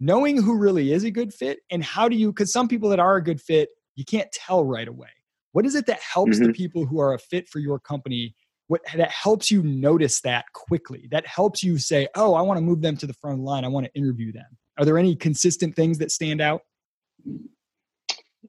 knowing 0.00 0.42
who 0.42 0.56
really 0.56 0.92
is 0.92 1.04
a 1.04 1.10
good 1.10 1.32
fit 1.32 1.60
and 1.70 1.82
how 1.82 2.08
do 2.08 2.16
you? 2.16 2.32
Because 2.32 2.52
some 2.52 2.68
people 2.68 2.88
that 2.90 3.00
are 3.00 3.16
a 3.16 3.22
good 3.22 3.40
fit, 3.40 3.70
you 3.94 4.04
can't 4.04 4.30
tell 4.32 4.64
right 4.64 4.88
away 4.88 5.08
what 5.52 5.66
is 5.66 5.74
it 5.74 5.86
that 5.86 6.00
helps 6.00 6.38
mm-hmm. 6.38 6.46
the 6.46 6.52
people 6.52 6.86
who 6.86 6.98
are 7.00 7.14
a 7.14 7.18
fit 7.18 7.48
for 7.48 7.58
your 7.58 7.78
company? 7.78 8.34
What 8.68 8.80
that 8.94 9.10
helps 9.10 9.50
you 9.50 9.62
notice 9.62 10.20
that 10.22 10.46
quickly? 10.54 11.08
That 11.10 11.26
helps 11.26 11.62
you 11.62 11.78
say, 11.78 12.08
"Oh, 12.14 12.34
I 12.34 12.42
want 12.42 12.56
to 12.58 12.62
move 12.62 12.80
them 12.80 12.96
to 12.98 13.06
the 13.06 13.14
front 13.14 13.40
line. 13.40 13.64
I 13.64 13.68
want 13.68 13.86
to 13.86 13.92
interview 13.94 14.32
them." 14.32 14.46
Are 14.78 14.84
there 14.84 14.98
any 14.98 15.14
consistent 15.14 15.76
things 15.76 15.98
that 15.98 16.10
stand 16.10 16.40
out? 16.40 16.62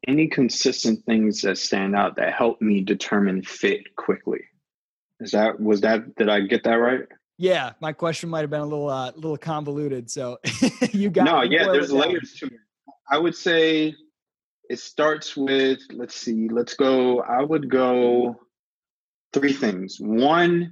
Any 0.07 0.27
consistent 0.27 1.05
things 1.05 1.41
that 1.41 1.57
stand 1.57 1.95
out 1.95 2.15
that 2.17 2.33
help 2.33 2.61
me 2.61 2.81
determine 2.81 3.41
fit 3.43 3.95
quickly? 3.95 4.41
Is 5.19 5.31
that 5.31 5.59
was 5.59 5.81
that? 5.81 6.15
Did 6.15 6.29
I 6.29 6.41
get 6.41 6.63
that 6.65 6.75
right? 6.75 7.07
Yeah, 7.37 7.71
my 7.79 7.93
question 7.93 8.29
might 8.29 8.41
have 8.41 8.49
been 8.49 8.61
a 8.61 8.65
little 8.65 8.89
uh, 8.89 9.11
little 9.15 9.37
convoluted. 9.37 10.09
So 10.11 10.39
you 10.91 11.09
got 11.09 11.25
no. 11.25 11.41
Yeah, 11.41 11.65
there's 11.65 11.91
layers 11.91 12.33
to 12.39 12.47
it. 12.47 12.53
I 13.09 13.17
would 13.17 13.35
say 13.35 13.95
it 14.69 14.79
starts 14.79 15.35
with 15.35 15.79
let's 15.91 16.15
see 16.15 16.47
let's 16.49 16.73
go 16.73 17.21
i 17.21 17.41
would 17.41 17.69
go 17.69 18.35
three 19.33 19.53
things 19.53 19.97
one 19.99 20.71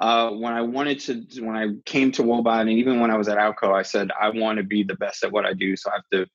uh, 0.00 0.30
when 0.30 0.52
i 0.52 0.60
wanted 0.60 1.00
to 1.00 1.24
when 1.42 1.56
i 1.56 1.68
came 1.84 2.10
to 2.12 2.22
Woebot 2.22 2.60
and 2.60 2.70
even 2.70 3.00
when 3.00 3.10
i 3.10 3.16
was 3.16 3.28
at 3.28 3.38
outco 3.38 3.74
i 3.74 3.82
said 3.82 4.10
i 4.20 4.30
want 4.30 4.58
to 4.58 4.64
be 4.64 4.82
the 4.82 4.96
best 4.96 5.24
at 5.24 5.32
what 5.32 5.44
i 5.44 5.52
do 5.52 5.76
so 5.76 5.90
i 5.90 5.94
have 5.94 6.04
to 6.12 6.26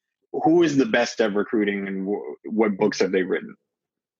who 0.43 0.63
is 0.63 0.77
the 0.77 0.85
best 0.85 1.19
at 1.21 1.33
recruiting 1.33 1.87
and 1.87 2.07
what 2.45 2.77
books 2.77 2.99
have 2.99 3.11
they 3.11 3.23
written 3.23 3.55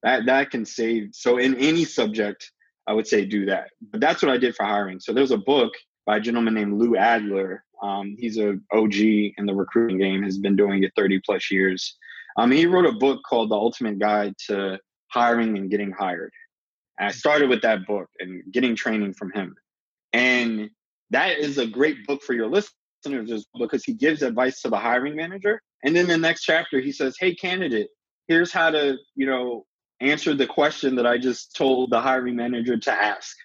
that 0.04 0.26
that 0.26 0.50
can 0.50 0.66
save 0.66 1.10
so 1.14 1.38
in 1.38 1.56
any 1.56 1.86
subject 1.86 2.52
I 2.90 2.94
would 2.94 3.06
say 3.06 3.24
do 3.24 3.46
that. 3.46 3.70
But 3.92 4.02
that's 4.02 4.24
what 4.24 4.32
I 4.32 4.38
did 4.38 4.56
for 4.56 4.66
hiring. 4.66 5.00
So 5.00 5.14
there's 5.14 5.30
a 5.30 5.38
book 5.38 5.72
by 6.08 6.18
a 6.18 6.20
gentleman 6.20 6.56
named 6.56 6.80
Lou 6.80 6.98
Adler. 6.98 7.64
Um, 7.84 8.16
he's 8.18 8.40
a 8.40 8.58
OG 8.74 8.96
in 8.96 9.46
the 9.46 9.54
recruiting 9.54 10.00
game, 10.00 10.24
has 10.24 10.40
been 10.40 10.56
doing 10.56 10.84
it 10.84 10.92
30 10.96 11.22
plus 11.24 11.52
years. 11.52 11.96
Um, 12.36 12.50
he 12.50 12.66
wrote 12.66 12.88
a 12.88 12.92
book 12.92 13.22
called 13.30 13.52
The 13.52 13.56
Ultimate 13.56 14.00
Guide 14.00 14.34
to 14.48 14.80
Hiring 15.12 15.56
and 15.56 15.70
Getting 15.70 15.92
Hired. 15.92 16.34
And 16.98 17.10
I 17.10 17.12
started 17.12 17.48
with 17.48 17.62
that 17.62 17.86
book 17.86 18.10
and 18.20 18.42
getting 18.52 18.76
training 18.76 19.14
from 19.14 19.32
him. 19.34 19.56
And 20.14 20.72
that 21.12 21.38
is 21.38 21.60
a 21.60 21.68
great 21.68 22.08
book 22.08 22.24
for 22.24 22.34
your 22.34 22.48
listeners 22.48 23.46
because 23.60 23.84
he 23.84 23.94
gives 23.94 24.24
advice 24.24 24.62
to 24.62 24.70
the 24.70 24.78
hiring 24.78 25.16
manager. 25.16 25.62
And 25.83 25.95
then 25.95 26.07
the 26.07 26.17
next 26.17 26.43
chapter, 26.43 26.79
he 26.79 26.91
says, 26.91 27.15
Hey, 27.19 27.36
candidate, 27.36 27.89
here's 28.27 28.51
how 28.51 28.69
to, 28.71 28.98
you 29.15 29.25
know, 29.25 29.65
answer 30.01 30.33
the 30.33 30.48
question 30.48 30.95
that 30.95 31.05
I 31.05 31.17
just 31.17 31.55
told 31.55 31.91
the 31.91 32.01
hiring 32.01 32.36
manager 32.36 32.77
to 32.77 32.91
ask. 32.91 33.36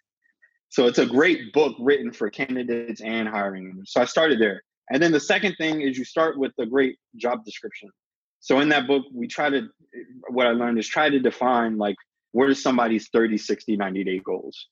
So 0.68 0.86
it's 0.86 0.98
a 0.98 1.06
great 1.06 1.52
book 1.52 1.76
written 1.78 2.12
for 2.12 2.30
candidates 2.30 3.00
and 3.00 3.28
hiring. 3.28 3.82
So 3.86 4.00
I 4.00 4.04
started 4.06 4.40
there. 4.40 4.62
And 4.90 5.02
then 5.02 5.12
the 5.12 5.20
second 5.20 5.54
thing 5.56 5.80
is 5.80 5.96
you 5.96 6.04
start 6.04 6.38
with 6.38 6.52
a 6.58 6.66
great 6.66 6.96
job 7.16 7.44
description. 7.44 7.90
So 8.40 8.60
in 8.60 8.68
that 8.70 8.86
book, 8.86 9.04
we 9.12 9.26
try 9.26 9.50
to, 9.50 9.68
what 10.28 10.46
I 10.46 10.50
learned 10.50 10.78
is 10.78 10.88
try 10.88 11.08
to 11.08 11.18
define 11.18 11.78
like, 11.78 11.96
what 12.32 12.48
are 12.48 12.54
somebody's 12.54 13.08
30, 13.08 13.38
60, 13.38 13.76
90 13.76 14.04
day 14.04 14.18
goals? 14.18 14.68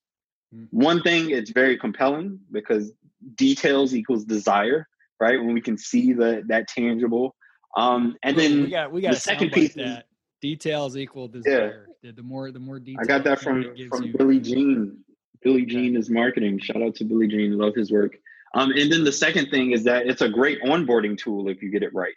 Mm-hmm. 0.55 0.65
One 0.77 1.03
thing, 1.03 1.31
it's 1.31 1.51
very 1.51 1.79
compelling 1.79 2.41
because 2.51 2.93
details 3.37 3.95
equals 3.95 4.25
desire, 4.25 4.87
right? 5.21 5.39
When 5.39 5.55
we 5.55 5.61
can 5.61 5.79
see 5.79 6.13
the, 6.13 6.43
that 6.49 6.69
tangible. 6.69 7.35
Um, 7.77 8.17
and 8.23 8.39
then 8.39 8.63
we 8.65 8.71
got, 8.71 8.93
we 8.93 9.01
got 9.01 9.15
the 9.15 9.21
second 9.21 9.51
piece 9.53 9.75
that 9.75 10.07
details 10.41 10.97
equal 10.97 11.29
desire. 11.29 11.87
Yeah. 12.03 12.13
The 12.15 12.23
more, 12.23 12.51
the 12.51 12.59
more 12.59 12.79
details. 12.79 13.07
I 13.07 13.07
got 13.07 13.25
that 13.25 13.41
from, 13.41 13.63
from 13.89 14.03
you. 14.03 14.15
Billy 14.17 14.41
Gene. 14.41 14.99
Billy 15.43 15.65
Gene 15.65 15.97
is 15.97 16.11
marketing. 16.11 16.59
Shout 16.59 16.83
out 16.83 16.95
to 16.97 17.05
Billy 17.05 17.29
Gene. 17.29 17.57
Love 17.57 17.75
his 17.75 17.91
work. 17.91 18.17
Um, 18.55 18.71
and 18.73 18.93
then 18.93 19.05
the 19.05 19.13
second 19.13 19.51
thing 19.51 19.73
is 19.73 19.85
that 19.85 20.07
it's 20.07 20.21
a 20.21 20.29
great 20.29 20.61
onboarding 20.63 21.17
tool 21.17 21.49
if 21.49 21.63
you 21.63 21.71
get 21.71 21.83
it 21.83 21.95
right. 21.95 22.15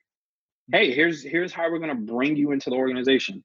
Hey, 0.72 0.92
here's 0.92 1.24
here's 1.24 1.54
how 1.54 1.72
we're 1.72 1.80
gonna 1.80 1.96
bring 1.96 2.36
you 2.36 2.52
into 2.52 2.70
the 2.70 2.76
organization. 2.76 3.44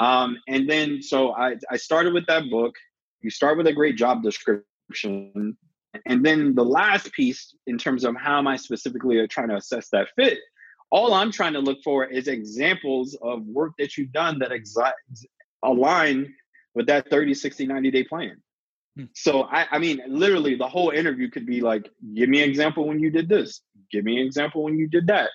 Um, 0.00 0.38
and 0.48 0.68
then 0.68 1.02
so 1.02 1.32
I, 1.34 1.56
I 1.70 1.76
started 1.76 2.14
with 2.14 2.26
that 2.26 2.50
book. 2.50 2.74
You 3.20 3.30
start 3.30 3.58
with 3.58 3.66
a 3.66 3.72
great 3.72 3.96
job 3.96 4.22
description. 4.22 5.56
And 6.06 6.24
then 6.24 6.54
the 6.54 6.64
last 6.64 7.12
piece, 7.12 7.54
in 7.66 7.76
terms 7.76 8.04
of 8.04 8.16
how 8.16 8.38
am 8.38 8.48
I 8.48 8.56
specifically 8.56 9.24
trying 9.28 9.48
to 9.48 9.56
assess 9.56 9.88
that 9.90 10.08
fit, 10.16 10.38
all 10.92 11.14
I'm 11.14 11.32
trying 11.32 11.54
to 11.54 11.60
look 11.60 11.82
for 11.82 12.04
is 12.04 12.28
examples 12.28 13.16
of 13.20 13.44
work 13.46 13.72
that 13.78 13.96
you've 13.96 14.12
done 14.12 14.38
that 14.40 14.50
exa- 14.50 14.92
align 15.64 16.34
with 16.74 16.86
that 16.88 17.08
30, 17.08 17.32
60, 17.32 17.66
90 17.66 17.90
day 17.90 18.04
plan. 18.04 18.36
Hmm. 18.96 19.04
So 19.14 19.44
I, 19.44 19.66
I 19.72 19.78
mean, 19.78 20.02
literally 20.06 20.54
the 20.54 20.68
whole 20.68 20.90
interview 20.90 21.30
could 21.30 21.46
be 21.46 21.62
like, 21.62 21.88
give 22.14 22.28
me 22.28 22.42
an 22.42 22.48
example 22.48 22.86
when 22.86 23.00
you 23.00 23.10
did 23.10 23.28
this. 23.28 23.62
Give 23.90 24.04
me 24.04 24.20
an 24.20 24.26
example 24.26 24.64
when 24.64 24.76
you 24.76 24.86
did 24.86 25.06
that. 25.06 25.30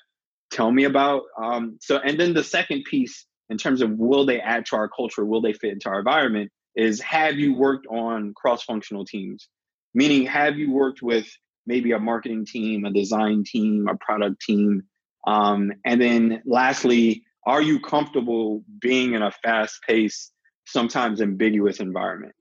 Tell 0.51 0.71
me 0.71 0.85
about 0.85 1.23
um 1.41 1.77
so 1.81 1.97
and 1.97 2.19
then 2.19 2.33
the 2.33 2.43
second 2.43 2.83
piece 2.85 3.25
in 3.49 3.57
terms 3.57 3.81
of 3.81 3.91
will 3.91 4.25
they 4.25 4.39
add 4.39 4.67
to 4.67 4.75
our 4.75 4.87
culture, 4.87 5.25
will 5.25 5.41
they 5.41 5.53
fit 5.53 5.73
into 5.73 5.89
our 5.89 5.99
environment, 5.99 6.51
is 6.75 7.01
have 7.01 7.35
you 7.35 7.55
worked 7.55 7.87
on 7.87 8.33
cross-functional 8.35 9.05
teams? 9.05 9.49
Meaning 9.93 10.27
have 10.27 10.57
you 10.57 10.71
worked 10.71 11.01
with 11.01 11.27
maybe 11.65 11.91
a 11.93 11.99
marketing 11.99 12.45
team, 12.45 12.85
a 12.85 12.91
design 12.91 13.43
team, 13.43 13.87
a 13.89 13.95
product 13.95 14.41
team? 14.41 14.83
Um, 15.27 15.73
and 15.85 16.01
then 16.01 16.41
lastly, 16.45 17.23
are 17.45 17.61
you 17.61 17.79
comfortable 17.79 18.63
being 18.79 19.13
in 19.13 19.21
a 19.21 19.29
fast-paced, 19.31 20.31
sometimes 20.65 21.21
ambiguous 21.21 21.79
environment? 21.79 22.33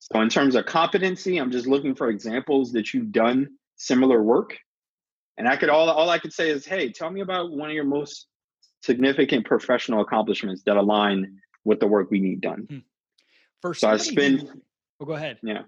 So 0.00 0.20
in 0.20 0.28
terms 0.28 0.54
of 0.54 0.66
competency, 0.66 1.38
I'm 1.38 1.50
just 1.50 1.66
looking 1.66 1.94
for 1.94 2.08
examples 2.08 2.72
that 2.72 2.92
you've 2.92 3.12
done 3.12 3.48
similar 3.76 4.22
work. 4.22 4.58
And 5.36 5.48
I 5.48 5.56
could 5.56 5.68
all 5.70 5.88
all 5.88 6.10
I 6.10 6.18
could 6.18 6.32
say 6.32 6.50
is, 6.50 6.66
hey, 6.66 6.90
tell 6.90 7.10
me 7.10 7.20
about 7.20 7.52
one 7.52 7.68
of 7.68 7.74
your 7.74 7.84
most 7.84 8.26
significant 8.82 9.46
professional 9.46 10.00
accomplishments 10.00 10.62
that 10.66 10.76
align 10.76 11.38
with 11.64 11.78
the 11.78 11.86
work 11.86 12.10
we 12.10 12.20
need 12.20 12.40
done. 12.40 12.66
Hmm. 12.68 12.78
First, 13.62 13.80
so 13.82 13.90
I 13.90 13.96
spend. 13.98 14.42
Who, 14.42 14.62
oh, 15.00 15.04
go 15.04 15.12
ahead. 15.12 15.38
Yeah. 15.42 15.62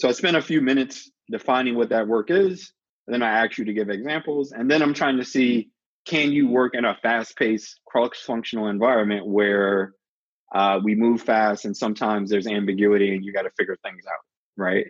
So 0.00 0.08
I 0.08 0.12
spent 0.12 0.36
a 0.36 0.42
few 0.42 0.60
minutes 0.60 1.10
defining 1.30 1.76
what 1.76 1.90
that 1.90 2.08
work 2.08 2.30
is. 2.30 2.72
Then 3.12 3.22
I 3.22 3.44
ask 3.44 3.58
you 3.58 3.64
to 3.66 3.72
give 3.72 3.90
examples, 3.90 4.52
and 4.52 4.70
then 4.70 4.82
I'm 4.82 4.94
trying 4.94 5.18
to 5.18 5.24
see 5.24 5.70
can 6.04 6.32
you 6.32 6.48
work 6.48 6.74
in 6.74 6.84
a 6.84 6.96
fast-paced, 7.00 7.80
cross-functional 7.86 8.66
environment 8.66 9.24
where 9.24 9.92
uh, 10.52 10.80
we 10.82 10.96
move 10.96 11.22
fast 11.22 11.64
and 11.64 11.76
sometimes 11.76 12.28
there's 12.28 12.48
ambiguity 12.48 13.14
and 13.14 13.24
you 13.24 13.32
got 13.32 13.42
to 13.42 13.50
figure 13.56 13.76
things 13.84 14.02
out 14.06 14.18
right? 14.56 14.86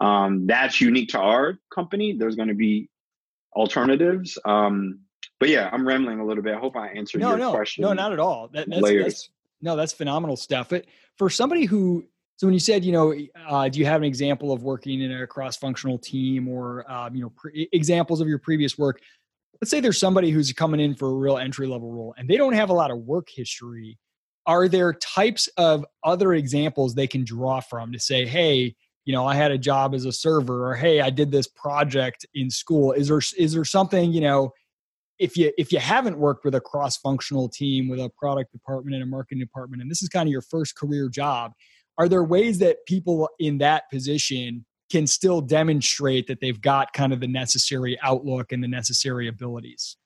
Um, 0.00 0.46
that's 0.46 0.80
unique 0.80 1.10
to 1.10 1.20
our 1.20 1.58
company. 1.72 2.16
There's 2.18 2.36
going 2.36 2.48
to 2.48 2.54
be 2.54 2.88
alternatives. 3.54 4.38
Um, 4.44 5.00
but 5.40 5.48
yeah 5.48 5.68
i'm 5.72 5.86
rambling 5.86 6.20
a 6.20 6.24
little 6.24 6.42
bit. 6.42 6.54
I 6.54 6.58
hope 6.58 6.76
i 6.76 6.88
answered 6.88 7.20
no, 7.20 7.30
your 7.30 7.38
no, 7.38 7.50
question 7.50 7.82
no 7.82 7.92
not 7.92 8.12
at 8.12 8.20
all. 8.20 8.48
That, 8.52 8.68
that's, 8.68 8.82
that's, 8.82 9.30
no 9.60 9.76
that's 9.76 9.92
phenomenal 9.92 10.36
stuff. 10.36 10.68
But 10.68 10.86
for 11.16 11.28
somebody 11.28 11.64
who 11.64 12.04
so 12.36 12.46
when 12.46 12.54
you 12.54 12.60
said 12.60 12.84
you 12.84 12.92
know 12.92 13.14
uh, 13.48 13.68
do 13.68 13.78
you 13.78 13.86
have 13.86 14.00
an 14.00 14.04
example 14.04 14.52
of 14.52 14.62
working 14.62 15.00
in 15.00 15.12
a 15.12 15.26
cross-functional 15.26 15.98
team 15.98 16.48
or 16.48 16.90
um, 16.90 17.14
you 17.14 17.22
know 17.22 17.32
pre- 17.36 17.68
examples 17.72 18.20
of 18.20 18.28
your 18.28 18.38
previous 18.38 18.78
work? 18.78 19.00
Let's 19.60 19.70
say 19.70 19.80
there's 19.80 20.00
somebody 20.00 20.30
who's 20.30 20.52
coming 20.52 20.80
in 20.80 20.94
for 20.94 21.08
a 21.08 21.14
real 21.14 21.38
entry 21.38 21.66
level 21.66 21.92
role 21.92 22.14
and 22.18 22.28
they 22.28 22.36
don't 22.36 22.54
have 22.54 22.70
a 22.70 22.74
lot 22.74 22.90
of 22.90 22.98
work 22.98 23.28
history. 23.34 23.98
Are 24.46 24.68
there 24.68 24.92
types 24.92 25.48
of 25.56 25.86
other 26.02 26.34
examples 26.34 26.94
they 26.94 27.06
can 27.06 27.24
draw 27.24 27.60
from 27.60 27.92
to 27.92 27.98
say 27.98 28.26
hey 28.26 28.74
you 29.04 29.12
know 29.12 29.26
i 29.26 29.34
had 29.34 29.50
a 29.50 29.58
job 29.58 29.94
as 29.94 30.04
a 30.04 30.12
server 30.12 30.70
or 30.70 30.74
hey 30.74 31.00
i 31.00 31.10
did 31.10 31.30
this 31.30 31.46
project 31.46 32.26
in 32.34 32.50
school. 32.50 32.92
Is 32.92 33.08
there 33.08 33.20
is 33.38 33.52
there 33.54 33.64
something 33.64 34.12
you 34.12 34.20
know 34.20 34.52
if 35.18 35.36
you 35.36 35.52
if 35.56 35.72
you 35.72 35.78
haven't 35.78 36.18
worked 36.18 36.44
with 36.44 36.54
a 36.54 36.60
cross 36.60 36.96
functional 36.96 37.48
team 37.48 37.88
with 37.88 38.00
a 38.00 38.10
product 38.18 38.52
department 38.52 38.94
and 38.94 39.02
a 39.02 39.06
marketing 39.06 39.38
department 39.38 39.82
and 39.82 39.90
this 39.90 40.02
is 40.02 40.08
kind 40.08 40.26
of 40.28 40.32
your 40.32 40.42
first 40.42 40.76
career 40.76 41.08
job 41.08 41.52
are 41.98 42.08
there 42.08 42.24
ways 42.24 42.58
that 42.58 42.78
people 42.86 43.28
in 43.38 43.58
that 43.58 43.90
position 43.90 44.64
can 44.90 45.06
still 45.06 45.40
demonstrate 45.40 46.26
that 46.26 46.40
they've 46.40 46.60
got 46.60 46.92
kind 46.92 47.12
of 47.12 47.20
the 47.20 47.26
necessary 47.26 47.98
outlook 48.02 48.52
and 48.52 48.62
the 48.62 48.68
necessary 48.68 49.28
abilities 49.28 49.96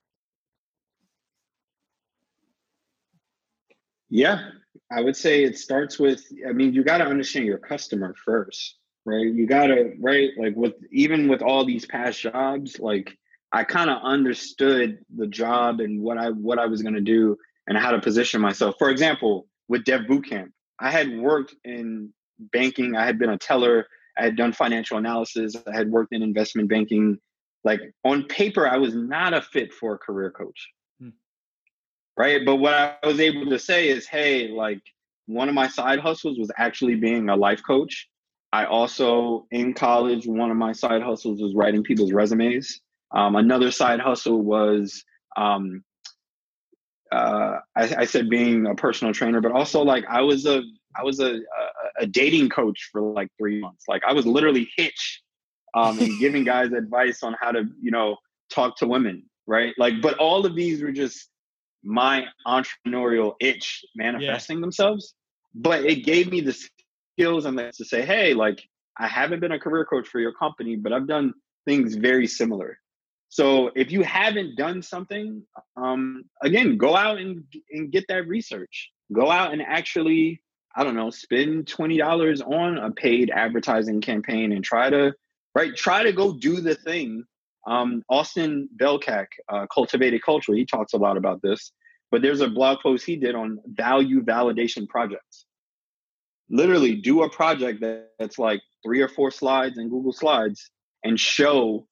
Yeah, 4.09 4.49
I 4.91 5.01
would 5.01 5.15
say 5.15 5.43
it 5.43 5.57
starts 5.57 5.99
with, 5.99 6.25
I 6.47 6.51
mean, 6.51 6.73
you 6.73 6.83
got 6.83 6.97
to 6.97 7.05
understand 7.05 7.45
your 7.45 7.59
customer 7.59 8.15
first, 8.25 8.77
right? 9.05 9.25
You 9.25 9.45
got 9.45 9.67
to, 9.67 9.93
right? 9.99 10.31
Like 10.37 10.55
with, 10.55 10.73
even 10.91 11.27
with 11.27 11.41
all 11.43 11.63
these 11.63 11.85
past 11.85 12.19
jobs, 12.19 12.79
like 12.79 13.15
I 13.51 13.63
kind 13.63 13.89
of 13.89 14.01
understood 14.03 14.99
the 15.15 15.27
job 15.27 15.79
and 15.79 16.01
what 16.01 16.17
I, 16.17 16.29
what 16.29 16.57
I 16.57 16.65
was 16.65 16.81
going 16.81 16.95
to 16.95 17.01
do 17.01 17.37
and 17.67 17.77
how 17.77 17.91
to 17.91 18.01
position 18.01 18.41
myself. 18.41 18.75
For 18.79 18.89
example, 18.89 19.47
with 19.67 19.83
Dev 19.83 20.01
Bootcamp, 20.01 20.49
I 20.79 20.91
had 20.91 21.17
worked 21.17 21.55
in 21.63 22.13
banking. 22.39 22.95
I 22.95 23.05
had 23.05 23.19
been 23.19 23.29
a 23.29 23.37
teller. 23.37 23.87
I 24.17 24.23
had 24.23 24.35
done 24.35 24.53
financial 24.53 24.97
analysis. 24.97 25.55
I 25.67 25.75
had 25.75 25.91
worked 25.91 26.13
in 26.13 26.21
investment 26.21 26.69
banking. 26.69 27.19
Like 27.63 27.81
on 28.05 28.23
paper, 28.23 28.67
I 28.67 28.77
was 28.77 28.95
not 28.95 29.33
a 29.33 29.41
fit 29.41 29.73
for 29.73 29.95
a 29.95 29.97
career 29.97 30.31
coach 30.31 30.69
right? 32.19 32.45
But 32.45 32.57
what 32.57 32.73
I 32.73 32.97
was 33.07 33.19
able 33.21 33.49
to 33.49 33.57
say 33.57 33.87
is, 33.87 34.05
hey, 34.05 34.49
like 34.49 34.81
one 35.25 35.47
of 35.47 35.55
my 35.55 35.69
side 35.69 35.99
hustles 35.99 36.37
was 36.37 36.51
actually 36.57 36.95
being 36.95 37.29
a 37.29 37.35
life 37.35 37.61
coach. 37.65 38.07
I 38.51 38.65
also, 38.65 39.47
in 39.51 39.73
college, 39.73 40.27
one 40.27 40.51
of 40.51 40.57
my 40.57 40.73
side 40.73 41.01
hustles 41.01 41.41
was 41.41 41.55
writing 41.55 41.81
people's 41.81 42.11
resumes. 42.11 42.81
Um, 43.15 43.37
another 43.37 43.71
side 43.71 44.01
hustle 44.01 44.41
was, 44.41 45.03
um, 45.37 45.83
uh, 47.11 47.57
I, 47.75 47.95
I, 47.97 48.05
said 48.05 48.29
being 48.29 48.67
a 48.67 48.75
personal 48.75 49.13
trainer, 49.13 49.41
but 49.41 49.51
also 49.51 49.81
like 49.81 50.05
I 50.07 50.21
was 50.21 50.45
a, 50.45 50.61
I 50.95 51.03
was 51.03 51.19
a, 51.19 51.35
a, 51.35 52.01
a 52.01 52.05
dating 52.05 52.49
coach 52.49 52.89
for 52.91 53.01
like 53.01 53.29
three 53.37 53.59
months. 53.59 53.85
Like 53.87 54.03
I 54.05 54.13
was 54.13 54.25
literally 54.25 54.69
Hitch, 54.77 55.21
um, 55.73 55.99
and 55.99 56.19
giving 56.19 56.43
guys 56.43 56.71
advice 56.71 57.23
on 57.23 57.35
how 57.39 57.51
to, 57.51 57.63
you 57.81 57.91
know, 57.91 58.17
talk 58.51 58.77
to 58.77 58.87
women, 58.87 59.23
right? 59.47 59.73
Like, 59.77 60.01
but 60.01 60.17
all 60.17 60.45
of 60.45 60.55
these 60.55 60.81
were 60.81 60.91
just 60.91 61.29
my 61.83 62.25
entrepreneurial 62.45 63.35
itch 63.39 63.83
manifesting 63.95 64.57
yeah. 64.57 64.61
themselves. 64.61 65.13
But 65.55 65.85
it 65.85 66.05
gave 66.05 66.29
me 66.29 66.41
the 66.41 66.55
skills 67.17 67.45
and 67.45 67.57
to 67.57 67.85
say, 67.85 68.05
hey, 68.05 68.33
like 68.33 68.61
I 68.97 69.07
haven't 69.07 69.39
been 69.39 69.53
a 69.53 69.59
career 69.59 69.85
coach 69.85 70.07
for 70.07 70.19
your 70.19 70.33
company, 70.33 70.75
but 70.75 70.93
I've 70.93 71.07
done 71.07 71.33
things 71.65 71.95
very 71.95 72.27
similar. 72.27 72.77
So 73.29 73.71
if 73.75 73.91
you 73.91 74.03
haven't 74.03 74.57
done 74.57 74.81
something, 74.81 75.43
um, 75.77 76.23
again, 76.43 76.77
go 76.77 76.95
out 76.95 77.19
and 77.19 77.43
and 77.71 77.91
get 77.91 78.05
that 78.09 78.27
research. 78.27 78.91
Go 79.13 79.31
out 79.31 79.53
and 79.53 79.61
actually, 79.61 80.41
I 80.75 80.83
don't 80.83 80.95
know, 80.95 81.09
spend 81.11 81.67
twenty 81.67 81.97
dollars 81.97 82.41
on 82.41 82.77
a 82.77 82.91
paid 82.91 83.31
advertising 83.31 84.01
campaign 84.01 84.51
and 84.51 84.63
try 84.63 84.89
to 84.89 85.13
right 85.55 85.75
try 85.75 86.03
to 86.03 86.11
go 86.13 86.33
do 86.33 86.61
the 86.61 86.75
thing 86.75 87.23
um, 87.67 88.03
Austin 88.09 88.69
Belcak, 88.77 89.27
uh, 89.49 89.67
Cultivated 89.73 90.21
Culture, 90.23 90.53
he 90.53 90.65
talks 90.65 90.93
a 90.93 90.97
lot 90.97 91.17
about 91.17 91.41
this, 91.41 91.71
but 92.11 92.21
there's 92.21 92.41
a 92.41 92.47
blog 92.47 92.79
post 92.81 93.05
he 93.05 93.15
did 93.15 93.35
on 93.35 93.59
value 93.67 94.23
validation 94.23 94.87
projects. 94.87 95.45
literally 96.49 96.95
do 96.95 97.23
a 97.23 97.29
project 97.29 97.83
that's 98.17 98.39
like 98.39 98.61
three 98.83 99.01
or 99.01 99.07
four 99.07 99.31
slides 99.31 99.77
in 99.77 99.89
Google 99.89 100.13
Slides 100.13 100.71
and 101.03 101.19
show, 101.19 101.87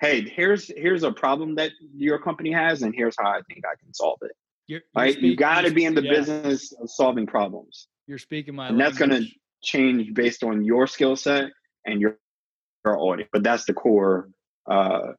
hey, 0.00 0.22
here's 0.22 0.70
here's 0.76 1.02
a 1.02 1.12
problem 1.12 1.54
that 1.56 1.72
your 1.94 2.18
company 2.18 2.52
has, 2.52 2.82
and 2.82 2.94
here's 2.94 3.14
how 3.18 3.28
I 3.28 3.40
think 3.48 3.64
I 3.64 3.74
can 3.82 3.92
solve 3.92 4.18
it. 4.22 4.32
You're, 4.66 4.80
you're 4.80 5.02
right? 5.02 5.12
Speaking, 5.12 5.30
you 5.30 5.36
got 5.36 5.62
to 5.62 5.70
be 5.70 5.84
in 5.84 5.94
the 5.94 6.02
yeah. 6.02 6.12
business 6.12 6.72
of 6.72 6.90
solving 6.90 7.26
problems. 7.26 7.88
You're 8.06 8.18
speaking 8.18 8.54
my, 8.54 8.68
and 8.68 8.78
language. 8.78 8.98
that's 8.98 9.08
going 9.08 9.22
to 9.22 9.28
change 9.62 10.14
based 10.14 10.42
on 10.42 10.64
your 10.64 10.86
skill 10.86 11.16
set 11.16 11.50
and 11.86 12.00
your 12.00 12.18
your 12.84 12.98
audience. 12.98 13.28
But 13.32 13.42
that's 13.42 13.64
the 13.64 13.74
core 13.74 14.30
uh, 14.68 15.12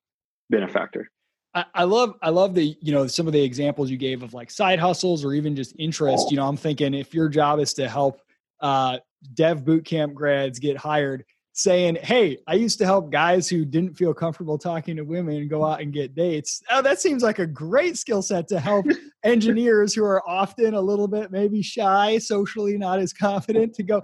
benefactor. 0.50 1.09
I, 1.53 1.65
I 1.73 1.83
love 1.83 2.15
I 2.21 2.29
love 2.29 2.55
the 2.55 2.75
you 2.81 2.91
know 2.91 3.07
some 3.07 3.27
of 3.27 3.33
the 3.33 3.43
examples 3.43 3.89
you 3.89 3.97
gave 3.97 4.23
of 4.23 4.33
like 4.33 4.50
side 4.50 4.79
hustles 4.79 5.23
or 5.23 5.33
even 5.33 5.55
just 5.55 5.75
interest. 5.77 6.31
You 6.31 6.38
know, 6.38 6.47
I'm 6.47 6.57
thinking 6.57 6.93
if 6.93 7.13
your 7.13 7.29
job 7.29 7.59
is 7.59 7.73
to 7.75 7.88
help 7.88 8.21
uh, 8.61 9.00
dev 9.33 9.63
bootcamp 9.63 10.13
grads 10.13 10.59
get 10.59 10.77
hired, 10.77 11.25
saying, 11.53 11.98
"Hey, 12.01 12.38
I 12.48 12.55
used 12.55 12.77
to 12.79 12.86
help 12.86 13.12
guys 13.12 13.50
who 13.50 13.65
didn't 13.65 13.98
feel 13.98 14.13
comfortable 14.13 14.58
talking 14.58 14.96
to 14.96 15.03
women 15.03 15.48
go 15.48 15.65
out 15.65 15.81
and 15.81 15.93
get 15.93 16.15
dates." 16.15 16.62
Oh, 16.70 16.81
that 16.81 17.01
seems 17.01 17.24
like 17.24 17.39
a 17.39 17.48
great 17.48 17.98
skill 17.98 18.22
set 18.22 18.48
to 18.50 18.60
help 18.60 18.86
engineers 19.24 19.93
who 19.93 20.03
are 20.03 20.27
often 20.27 20.74
a 20.74 20.81
little 20.81 21.08
bit 21.08 21.31
maybe 21.31 21.62
shy, 21.62 22.17
socially 22.17 22.77
not 22.77 23.00
as 23.00 23.13
confident 23.13 23.74
to 23.75 23.84
go. 23.84 24.01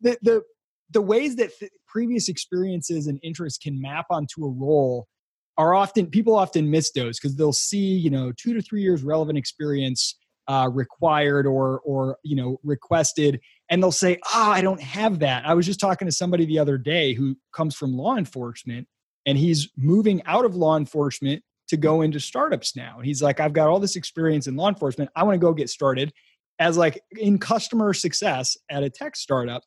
The 0.00 0.18
the 0.22 0.42
the 0.90 1.02
ways 1.02 1.36
that 1.36 1.58
th- 1.58 1.72
previous 1.86 2.28
experiences 2.28 3.06
and 3.06 3.18
interests 3.22 3.58
can 3.58 3.80
map 3.80 4.06
onto 4.10 4.44
a 4.44 4.50
role 4.50 5.08
are 5.56 5.74
often 5.74 6.06
people 6.06 6.34
often 6.34 6.70
miss 6.70 6.90
those 6.92 7.18
because 7.18 7.36
they'll 7.36 7.52
see 7.52 7.78
you 7.78 8.10
know 8.10 8.32
two 8.32 8.54
to 8.54 8.62
three 8.62 8.82
years 8.82 9.02
relevant 9.02 9.38
experience 9.38 10.16
uh, 10.48 10.68
required 10.72 11.46
or 11.46 11.80
or 11.80 12.18
you 12.22 12.36
know 12.36 12.58
requested 12.62 13.40
and 13.70 13.82
they'll 13.82 13.92
say 13.92 14.18
oh 14.34 14.50
i 14.50 14.60
don't 14.60 14.80
have 14.80 15.20
that. 15.20 15.46
I 15.46 15.54
was 15.54 15.66
just 15.66 15.80
talking 15.80 16.06
to 16.06 16.12
somebody 16.12 16.44
the 16.46 16.58
other 16.58 16.78
day 16.78 17.14
who 17.14 17.36
comes 17.52 17.74
from 17.74 17.96
law 17.96 18.16
enforcement 18.16 18.86
and 19.26 19.38
he's 19.38 19.68
moving 19.76 20.22
out 20.26 20.44
of 20.44 20.54
law 20.54 20.76
enforcement 20.76 21.42
to 21.68 21.76
go 21.76 22.02
into 22.02 22.20
startups 22.20 22.76
now. 22.76 22.96
And 22.96 23.06
he's 23.06 23.22
like 23.22 23.40
i've 23.40 23.52
got 23.52 23.68
all 23.68 23.80
this 23.80 23.96
experience 23.96 24.46
in 24.46 24.56
law 24.56 24.68
enforcement. 24.68 25.10
I 25.16 25.22
want 25.24 25.34
to 25.34 25.38
go 25.38 25.52
get 25.52 25.70
started 25.70 26.12
as 26.58 26.76
like 26.76 27.00
in 27.18 27.38
customer 27.38 27.92
success 27.92 28.56
at 28.70 28.82
a 28.82 28.90
tech 28.90 29.16
startup. 29.16 29.62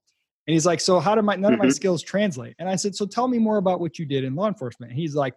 And 0.47 0.53
he's 0.53 0.65
like 0.65 0.79
so 0.79 0.99
how 0.99 1.15
do 1.15 1.21
my 1.21 1.35
none 1.35 1.53
of 1.53 1.59
my 1.59 1.65
mm-hmm. 1.65 1.71
skills 1.71 2.03
translate? 2.03 2.55
And 2.59 2.69
i 2.69 2.75
said 2.75 2.95
so 2.95 3.05
tell 3.05 3.27
me 3.27 3.39
more 3.39 3.57
about 3.57 3.79
what 3.79 3.99
you 3.99 4.05
did 4.05 4.23
in 4.23 4.35
law 4.35 4.47
enforcement. 4.47 4.91
And 4.91 4.99
he's 4.99 5.15
like 5.15 5.33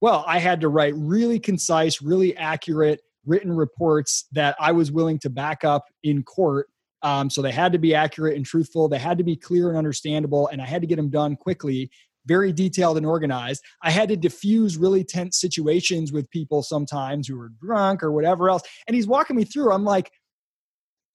well, 0.00 0.24
I 0.26 0.38
had 0.38 0.62
to 0.62 0.68
write 0.68 0.94
really 0.96 1.38
concise, 1.38 2.00
really 2.00 2.36
accurate 2.36 3.02
written 3.26 3.52
reports 3.52 4.26
that 4.32 4.56
I 4.58 4.72
was 4.72 4.90
willing 4.90 5.18
to 5.20 5.30
back 5.30 5.62
up 5.62 5.84
in 6.02 6.22
court. 6.22 6.68
Um, 7.02 7.30
so 7.30 7.42
they 7.42 7.52
had 7.52 7.72
to 7.72 7.78
be 7.78 7.94
accurate 7.94 8.36
and 8.36 8.44
truthful. 8.44 8.88
They 8.88 8.98
had 8.98 9.18
to 9.18 9.24
be 9.24 9.36
clear 9.36 9.68
and 9.68 9.78
understandable, 9.78 10.48
and 10.48 10.60
I 10.60 10.66
had 10.66 10.82
to 10.82 10.86
get 10.86 10.96
them 10.96 11.10
done 11.10 11.36
quickly, 11.36 11.90
very 12.26 12.52
detailed 12.52 12.96
and 12.96 13.06
organized. 13.06 13.62
I 13.82 13.90
had 13.90 14.08
to 14.10 14.16
diffuse 14.16 14.76
really 14.76 15.04
tense 15.04 15.40
situations 15.40 16.12
with 16.12 16.30
people 16.30 16.62
sometimes 16.62 17.26
who 17.28 17.38
were 17.38 17.50
drunk 17.60 18.02
or 18.02 18.12
whatever 18.12 18.50
else. 18.50 18.62
And 18.86 18.94
he's 18.94 19.06
walking 19.06 19.36
me 19.36 19.44
through. 19.44 19.72
I'm 19.72 19.84
like, 19.84 20.10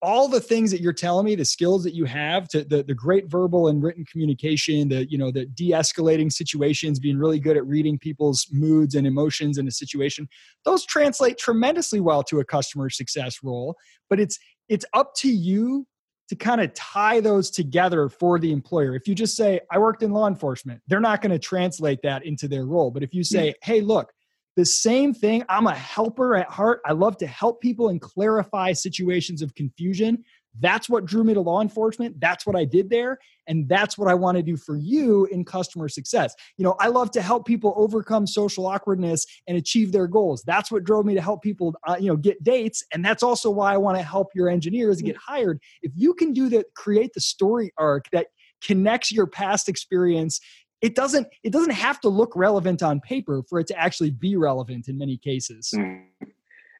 all 0.02 0.28
the 0.28 0.40
things 0.40 0.70
that 0.70 0.80
you're 0.80 0.92
telling 0.92 1.24
me 1.24 1.34
the 1.34 1.44
skills 1.44 1.82
that 1.82 1.94
you 1.94 2.04
have 2.04 2.46
to 2.48 2.62
the, 2.64 2.82
the 2.82 2.94
great 2.94 3.26
verbal 3.28 3.68
and 3.68 3.82
written 3.82 4.04
communication 4.04 4.88
the 4.88 5.10
you 5.10 5.16
know 5.16 5.30
the 5.30 5.46
de-escalating 5.46 6.30
situations 6.30 7.00
being 7.00 7.16
really 7.16 7.40
good 7.40 7.56
at 7.56 7.66
reading 7.66 7.98
people's 7.98 8.46
moods 8.52 8.94
and 8.94 9.06
emotions 9.06 9.56
in 9.56 9.66
a 9.66 9.70
situation 9.70 10.28
those 10.64 10.84
translate 10.84 11.38
tremendously 11.38 11.98
well 11.98 12.22
to 12.22 12.40
a 12.40 12.44
customer 12.44 12.90
success 12.90 13.38
role 13.42 13.74
but 14.10 14.20
it's 14.20 14.38
it's 14.68 14.84
up 14.92 15.14
to 15.14 15.28
you 15.28 15.86
to 16.28 16.34
kind 16.34 16.60
of 16.60 16.74
tie 16.74 17.20
those 17.20 17.50
together 17.50 18.08
for 18.08 18.38
the 18.38 18.52
employer 18.52 18.94
if 18.94 19.06
you 19.06 19.14
just 19.14 19.36
say 19.36 19.60
i 19.70 19.78
worked 19.78 20.02
in 20.02 20.10
law 20.12 20.26
enforcement 20.26 20.80
they're 20.88 21.00
not 21.00 21.22
going 21.22 21.32
to 21.32 21.38
translate 21.38 22.00
that 22.02 22.24
into 22.24 22.48
their 22.48 22.64
role 22.64 22.90
but 22.90 23.02
if 23.02 23.14
you 23.14 23.22
say 23.22 23.50
mm. 23.50 23.54
hey 23.62 23.80
look 23.80 24.12
the 24.56 24.64
same 24.64 25.12
thing. 25.12 25.44
I'm 25.48 25.66
a 25.66 25.74
helper 25.74 26.34
at 26.34 26.48
heart. 26.48 26.80
I 26.86 26.92
love 26.92 27.18
to 27.18 27.26
help 27.26 27.60
people 27.60 27.90
and 27.90 28.00
clarify 28.00 28.72
situations 28.72 29.42
of 29.42 29.54
confusion. 29.54 30.24
That's 30.60 30.88
what 30.88 31.04
drew 31.04 31.24
me 31.24 31.34
to 31.34 31.40
law 31.40 31.60
enforcement. 31.60 32.20
That's 32.20 32.46
what 32.46 32.56
I 32.56 32.64
did 32.64 32.90
there. 32.90 33.18
And 33.46 33.68
that's 33.68 33.96
what 33.96 34.08
I 34.08 34.14
want 34.14 34.36
to 34.36 34.42
do 34.42 34.56
for 34.56 34.76
you 34.76 35.26
in 35.26 35.44
customer 35.44 35.88
success. 35.88 36.34
You 36.56 36.64
know, 36.64 36.76
I 36.80 36.88
love 36.88 37.10
to 37.12 37.22
help 37.22 37.46
people 37.46 37.74
overcome 37.76 38.26
social 38.26 38.66
awkwardness 38.66 39.24
and 39.46 39.56
achieve 39.56 39.92
their 39.92 40.06
goals. 40.06 40.42
That's 40.46 40.70
what 40.70 40.84
drove 40.84 41.06
me 41.06 41.14
to 41.14 41.20
help 41.20 41.42
people, 41.42 41.74
uh, 41.86 41.96
you 41.98 42.08
know, 42.08 42.16
get 42.16 42.42
dates. 42.42 42.84
And 42.92 43.04
that's 43.04 43.22
also 43.22 43.50
why 43.50 43.74
I 43.74 43.76
want 43.76 43.98
to 43.98 44.02
help 44.02 44.28
your 44.34 44.48
engineers 44.48 45.02
get 45.02 45.16
hired. 45.16 45.60
If 45.82 45.92
you 45.94 46.14
can 46.14 46.32
do 46.32 46.48
that, 46.50 46.66
create 46.74 47.12
the 47.14 47.20
story 47.20 47.72
arc 47.78 48.06
that 48.12 48.28
connects 48.62 49.12
your 49.12 49.26
past 49.26 49.68
experience 49.68 50.40
it 50.82 50.94
doesn't 50.94 51.26
it 51.42 51.52
doesn't 51.52 51.72
have 51.72 52.00
to 52.00 52.08
look 52.08 52.34
relevant 52.36 52.82
on 52.82 53.00
paper 53.00 53.42
for 53.48 53.60
it 53.60 53.66
to 53.66 53.78
actually 53.78 54.10
be 54.10 54.36
relevant 54.36 54.88
in 54.88 54.98
many 54.98 55.16
cases 55.16 55.72
mm. 55.74 56.02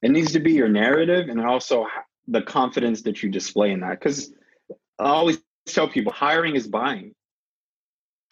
it 0.01 0.11
needs 0.11 0.31
to 0.31 0.39
be 0.39 0.53
your 0.53 0.69
narrative 0.69 1.29
and 1.29 1.41
also 1.41 1.85
the 2.27 2.41
confidence 2.41 3.01
that 3.03 3.23
you 3.23 3.29
display 3.29 3.71
in 3.71 3.79
that 3.81 3.99
because 3.99 4.33
i 4.99 5.05
always 5.05 5.39
tell 5.65 5.87
people 5.87 6.11
hiring 6.11 6.55
is 6.55 6.67
buying 6.67 7.13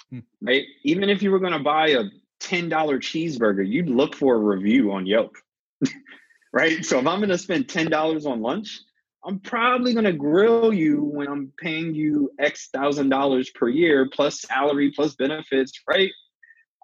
hmm. 0.09 0.19
right 0.41 0.63
even 0.83 1.09
if 1.09 1.21
you 1.21 1.31
were 1.31 1.39
going 1.39 1.53
to 1.53 1.59
buy 1.59 1.89
a 1.89 2.03
$10 2.41 2.69
cheeseburger 2.69 3.67
you'd 3.67 3.89
look 3.89 4.15
for 4.15 4.35
a 4.35 4.37
review 4.37 4.91
on 4.91 5.05
yelp 5.05 5.35
right 6.53 6.85
so 6.85 6.99
if 6.99 7.07
i'm 7.07 7.19
going 7.19 7.29
to 7.29 7.37
spend 7.37 7.67
$10 7.67 8.25
on 8.25 8.41
lunch 8.41 8.79
I'm 9.25 9.39
probably 9.39 9.93
going 9.93 10.05
to 10.05 10.13
grill 10.13 10.71
you 10.71 11.03
when 11.03 11.27
I'm 11.27 11.51
paying 11.57 11.95
you 11.95 12.31
X 12.39 12.69
thousand 12.71 13.09
dollars 13.09 13.49
per 13.49 13.67
year 13.67 14.07
plus 14.07 14.41
salary 14.41 14.91
plus 14.91 15.15
benefits, 15.15 15.73
right? 15.87 16.11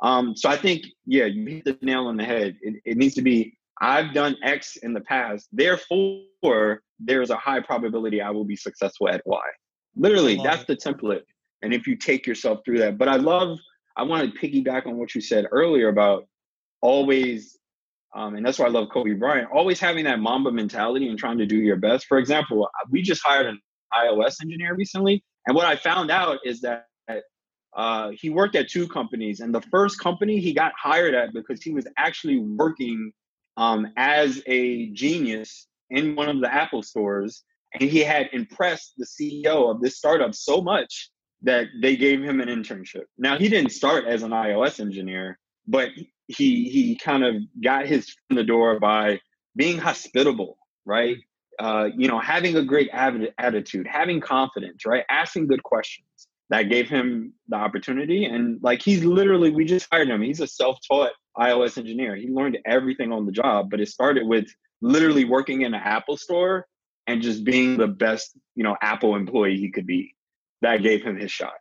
Um, 0.01 0.35
so 0.35 0.49
I 0.49 0.57
think, 0.57 0.85
yeah, 1.05 1.25
you 1.25 1.45
hit 1.45 1.65
the 1.65 1.77
nail 1.83 2.07
on 2.07 2.17
the 2.17 2.23
head. 2.23 2.57
It, 2.61 2.81
it 2.83 2.97
needs 2.97 3.13
to 3.15 3.21
be 3.21 3.57
I've 3.79 4.13
done 4.13 4.37
X 4.43 4.77
in 4.77 4.93
the 4.93 5.01
past, 5.01 5.47
therefore, 5.51 6.81
there's 7.03 7.29
a 7.29 7.37
high 7.37 7.59
probability 7.59 8.21
I 8.21 8.29
will 8.29 8.45
be 8.45 8.55
successful 8.55 9.09
at 9.09 9.21
Y. 9.25 9.41
Literally, 9.95 10.39
that's 10.43 10.65
the 10.65 10.75
template. 10.75 11.23
And 11.61 11.73
if 11.73 11.85
you 11.85 11.95
take 11.95 12.25
yourself 12.25 12.59
through 12.65 12.79
that, 12.79 12.97
but 12.97 13.07
I 13.07 13.17
love, 13.17 13.57
I 13.95 14.03
want 14.03 14.33
to 14.33 14.39
piggyback 14.39 14.87
on 14.87 14.97
what 14.97 15.13
you 15.13 15.21
said 15.21 15.45
earlier 15.51 15.89
about 15.89 16.27
always 16.81 17.57
um, 18.13 18.35
and 18.35 18.45
that's 18.45 18.59
why 18.59 18.65
I 18.65 18.69
love 18.69 18.89
Kobe 18.91 19.13
Bryant. 19.13 19.47
Always 19.53 19.79
having 19.79 20.03
that 20.03 20.19
Mamba 20.19 20.51
mentality 20.51 21.07
and 21.07 21.17
trying 21.17 21.37
to 21.37 21.45
do 21.45 21.55
your 21.55 21.77
best. 21.77 22.07
For 22.07 22.17
example, 22.17 22.69
we 22.89 23.01
just 23.01 23.21
hired 23.23 23.45
an 23.45 23.57
iOS 23.93 24.41
engineer 24.41 24.75
recently, 24.75 25.23
and 25.47 25.55
what 25.55 25.65
I 25.65 25.77
found 25.77 26.11
out 26.11 26.39
is 26.43 26.59
that 26.61 26.87
uh, 27.75 28.11
he 28.13 28.29
worked 28.29 28.55
at 28.55 28.69
two 28.69 28.87
companies, 28.87 29.39
and 29.39 29.55
the 29.55 29.61
first 29.61 29.99
company 29.99 30.39
he 30.39 30.53
got 30.53 30.73
hired 30.77 31.13
at 31.13 31.33
because 31.33 31.61
he 31.61 31.71
was 31.71 31.87
actually 31.97 32.37
working 32.37 33.11
um, 33.57 33.87
as 33.95 34.41
a 34.45 34.87
genius 34.87 35.67
in 35.91 36.15
one 36.15 36.29
of 36.29 36.41
the 36.41 36.51
Apple 36.51 36.81
stores, 36.81 37.43
and 37.73 37.89
he 37.89 37.99
had 37.99 38.29
impressed 38.33 38.93
the 38.97 39.05
CEO 39.05 39.69
of 39.69 39.81
this 39.81 39.97
startup 39.97 40.33
so 40.33 40.61
much 40.61 41.11
that 41.43 41.67
they 41.81 41.95
gave 41.95 42.21
him 42.21 42.39
an 42.39 42.47
internship. 42.47 43.03
Now 43.17 43.37
he 43.37 43.49
didn't 43.49 43.71
start 43.71 44.05
as 44.05 44.23
an 44.23 44.31
iOS 44.31 44.79
engineer, 44.79 45.39
but 45.67 45.89
he 46.27 46.69
he 46.69 46.95
kind 46.95 47.23
of 47.23 47.35
got 47.63 47.85
his 47.85 48.15
in 48.29 48.35
the 48.35 48.43
door 48.43 48.79
by 48.79 49.19
being 49.55 49.77
hospitable, 49.77 50.57
right? 50.85 51.17
Uh, 51.59 51.89
you 51.95 52.07
know, 52.07 52.19
having 52.19 52.55
a 52.55 52.63
great 52.63 52.89
attitude, 52.93 53.85
having 53.87 54.19
confidence, 54.19 54.85
right? 54.85 55.03
Asking 55.09 55.47
good 55.47 55.63
questions. 55.63 56.07
That 56.49 56.63
gave 56.63 56.89
him 56.89 57.33
the 57.47 57.55
opportunity, 57.55 58.25
and 58.25 58.59
like 58.61 58.81
he's 58.81 59.05
literally, 59.05 59.51
we 59.51 59.63
just 59.63 59.87
hired 59.89 60.09
him. 60.09 60.21
He's 60.21 60.41
a 60.41 60.47
self-taught 60.47 61.11
iOS 61.37 61.77
engineer. 61.77 62.17
He 62.17 62.27
learned 62.27 62.57
everything 62.65 63.13
on 63.13 63.25
the 63.25 63.31
job, 63.31 63.69
but 63.69 63.79
it 63.79 63.87
started 63.87 64.27
with 64.27 64.47
literally 64.81 65.25
working 65.25 65.61
in 65.61 65.73
an 65.73 65.81
Apple 65.83 66.17
store 66.17 66.65
and 67.07 67.21
just 67.21 67.43
being 67.43 67.77
the 67.77 67.87
best, 67.87 68.37
you 68.55 68.63
know, 68.63 68.75
Apple 68.81 69.15
employee 69.15 69.57
he 69.57 69.71
could 69.71 69.87
be. 69.87 70.15
That 70.61 70.83
gave 70.83 71.03
him 71.03 71.17
his 71.17 71.31
shot. 71.31 71.53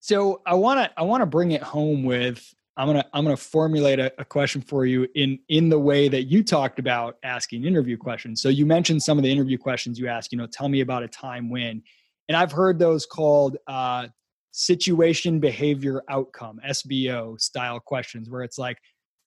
So 0.00 0.42
I 0.44 0.54
want 0.54 0.80
to 0.80 1.00
I 1.00 1.02
want 1.02 1.22
to 1.22 1.26
bring 1.26 1.52
it 1.52 1.62
home 1.62 2.04
with 2.04 2.54
I'm 2.76 2.88
gonna 2.88 3.04
I'm 3.12 3.24
gonna 3.24 3.36
formulate 3.36 4.00
a, 4.00 4.12
a, 4.18 4.24
question 4.24 4.60
for 4.60 4.84
you 4.84 5.06
in 5.14 5.38
in 5.48 5.68
the 5.68 5.78
way 5.78 6.08
that 6.08 6.24
you 6.24 6.42
talked 6.42 6.78
about 6.78 7.16
asking 7.22 7.64
interview 7.64 7.96
questions. 7.96 8.42
So 8.42 8.48
you 8.48 8.66
mentioned 8.66 9.02
some 9.02 9.16
of 9.16 9.24
the 9.24 9.30
interview 9.30 9.56
questions 9.56 9.98
you 9.98 10.08
ask. 10.08 10.32
You 10.32 10.38
know, 10.38 10.46
tell 10.46 10.68
me 10.68 10.80
about 10.80 11.02
a 11.02 11.08
time 11.08 11.50
when, 11.50 11.82
and 12.28 12.36
I've 12.36 12.52
heard 12.52 12.78
those 12.78 13.06
called 13.06 13.56
uh, 13.66 14.08
situation 14.50 15.38
behavior 15.38 16.02
outcome 16.08 16.60
SBO 16.66 17.40
style 17.40 17.78
questions, 17.78 18.28
where 18.28 18.42
it's 18.42 18.58
like, 18.58 18.78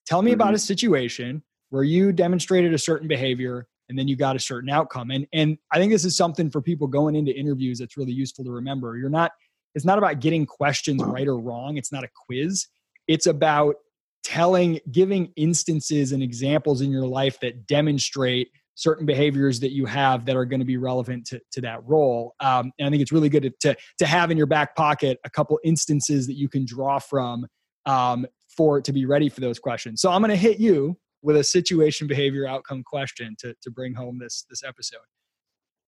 tell 0.05 0.21
me 0.21 0.31
mm-hmm. 0.31 0.41
about 0.41 0.53
a 0.53 0.59
situation 0.59 1.41
where 1.69 1.83
you 1.83 2.11
demonstrated 2.11 2.73
a 2.73 2.77
certain 2.77 3.07
behavior 3.07 3.67
and 3.89 3.97
then 3.97 4.07
you 4.07 4.15
got 4.15 4.35
a 4.35 4.39
certain 4.39 4.69
outcome. 4.69 5.11
And 5.11 5.27
and 5.33 5.57
I 5.71 5.77
think 5.77 5.91
this 5.91 6.05
is 6.05 6.17
something 6.17 6.49
for 6.49 6.61
people 6.61 6.87
going 6.87 7.15
into 7.15 7.33
interviews 7.35 7.79
that's 7.79 7.97
really 7.97 8.13
useful 8.13 8.43
to 8.45 8.51
remember. 8.51 8.97
You're 8.97 9.09
not. 9.09 9.31
It's 9.75 9.85
not 9.85 9.99
about 9.99 10.21
getting 10.21 10.45
questions 10.47 11.03
right 11.03 11.27
or 11.27 11.37
wrong. 11.37 11.77
It's 11.77 11.91
not 11.91 12.03
a 12.03 12.09
quiz 12.25 12.67
it's 13.07 13.25
about 13.25 13.75
telling, 14.23 14.79
giving 14.91 15.31
instances 15.35 16.11
and 16.11 16.21
examples 16.21 16.81
in 16.81 16.91
your 16.91 17.07
life 17.07 17.39
that 17.39 17.65
demonstrate 17.65 18.49
certain 18.75 19.05
behaviors 19.05 19.59
that 19.61 19.71
you 19.71 19.85
have 19.85 20.25
that 20.25 20.35
are 20.35 20.45
going 20.45 20.59
to 20.59 20.65
be 20.65 20.77
relevant 20.77 21.25
to, 21.25 21.41
to 21.51 21.61
that 21.61 21.79
role. 21.85 22.35
Um, 22.39 22.71
and 22.77 22.87
I 22.87 22.91
think 22.91 23.01
it's 23.01 23.11
really 23.11 23.29
good 23.29 23.43
to, 23.43 23.49
to, 23.61 23.75
to 23.99 24.05
have 24.05 24.29
in 24.29 24.37
your 24.37 24.45
back 24.45 24.75
pocket 24.75 25.17
a 25.23 25.29
couple 25.29 25.57
instances 25.63 26.27
that 26.27 26.35
you 26.35 26.47
can 26.47 26.65
draw 26.65 26.99
from 26.99 27.47
um, 27.85 28.27
for 28.55 28.81
to 28.81 28.93
be 28.93 29.05
ready 29.05 29.29
for 29.29 29.41
those 29.41 29.57
questions. 29.57 30.01
So 30.01 30.11
I'm 30.11 30.21
going 30.21 30.29
to 30.29 30.35
hit 30.35 30.59
you 30.59 30.97
with 31.27 31.35
a 31.35 31.43
situation 31.43 32.07
behavior 32.07 32.47
outcome 32.47 32.81
question 32.81 33.35
to, 33.37 33.53
to 33.61 33.69
bring 33.69 33.93
home 33.93 34.17
this, 34.17 34.45
this 34.49 34.63
episode. 34.63 35.01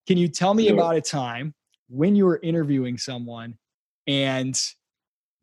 Can 0.05 0.17
you 0.17 0.27
tell 0.27 0.53
me 0.53 0.67
about 0.67 0.97
a 0.97 1.01
time 1.01 1.55
when 1.87 2.13
you 2.13 2.25
were 2.25 2.41
interviewing 2.43 2.97
someone 2.97 3.57
and 4.05 4.59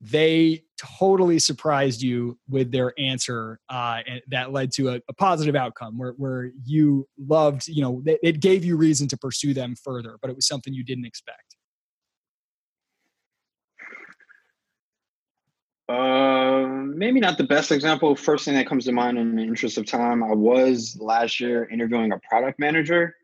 they 0.02 0.64
totally 0.76 1.38
surprised 1.38 2.02
you 2.02 2.38
with 2.46 2.70
their 2.70 2.92
answer 2.98 3.58
uh, 3.70 4.02
and 4.06 4.20
that 4.28 4.52
led 4.52 4.70
to 4.72 4.90
a, 4.90 5.00
a, 5.08 5.14
positive 5.14 5.56
outcome 5.56 5.96
where, 5.96 6.12
where 6.18 6.50
you 6.66 7.08
loved 7.18 7.66
you 7.66 7.80
know 7.80 8.02
it, 8.04 8.20
it 8.22 8.40
gave 8.40 8.62
you 8.62 8.76
reason 8.76 9.08
to 9.08 9.16
pursue 9.16 9.54
them 9.54 9.74
further 9.82 10.18
but 10.20 10.28
it 10.28 10.36
was 10.36 10.46
something 10.46 10.74
you 10.74 10.84
didn't 10.84 11.06
expect 11.06 11.45
uh, 15.88 16.66
maybe 16.66 17.20
not 17.20 17.38
the 17.38 17.44
best 17.44 17.70
example 17.70 18.16
first 18.16 18.44
thing 18.44 18.54
that 18.54 18.66
comes 18.66 18.84
to 18.84 18.92
mind 18.92 19.18
in 19.18 19.36
the 19.36 19.42
interest 19.42 19.78
of 19.78 19.86
time 19.86 20.22
i 20.22 20.32
was 20.32 20.96
last 21.00 21.40
year 21.40 21.68
interviewing 21.68 22.12
a 22.12 22.20
product 22.28 22.58
manager 22.58 23.14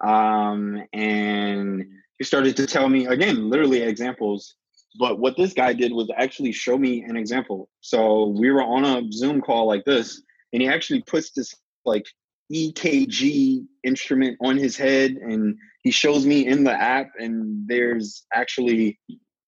um, 0.00 0.82
and 0.92 1.86
he 2.18 2.24
started 2.24 2.56
to 2.56 2.66
tell 2.66 2.88
me 2.88 3.06
again 3.06 3.48
literally 3.50 3.82
examples 3.82 4.56
but 4.98 5.18
what 5.18 5.36
this 5.36 5.52
guy 5.52 5.72
did 5.72 5.92
was 5.92 6.08
actually 6.16 6.52
show 6.52 6.78
me 6.78 7.02
an 7.02 7.16
example. 7.16 7.68
So 7.80 8.28
we 8.28 8.50
were 8.50 8.62
on 8.62 8.84
a 8.84 9.10
Zoom 9.12 9.40
call 9.40 9.66
like 9.66 9.84
this, 9.84 10.22
and 10.52 10.62
he 10.62 10.68
actually 10.68 11.02
puts 11.02 11.32
this 11.32 11.54
like 11.84 12.06
EKG 12.52 13.66
instrument 13.82 14.38
on 14.40 14.56
his 14.56 14.76
head, 14.76 15.12
and 15.12 15.56
he 15.82 15.90
shows 15.90 16.24
me 16.24 16.46
in 16.46 16.64
the 16.64 16.72
app, 16.72 17.10
and 17.18 17.66
there's 17.66 18.24
actually 18.32 18.98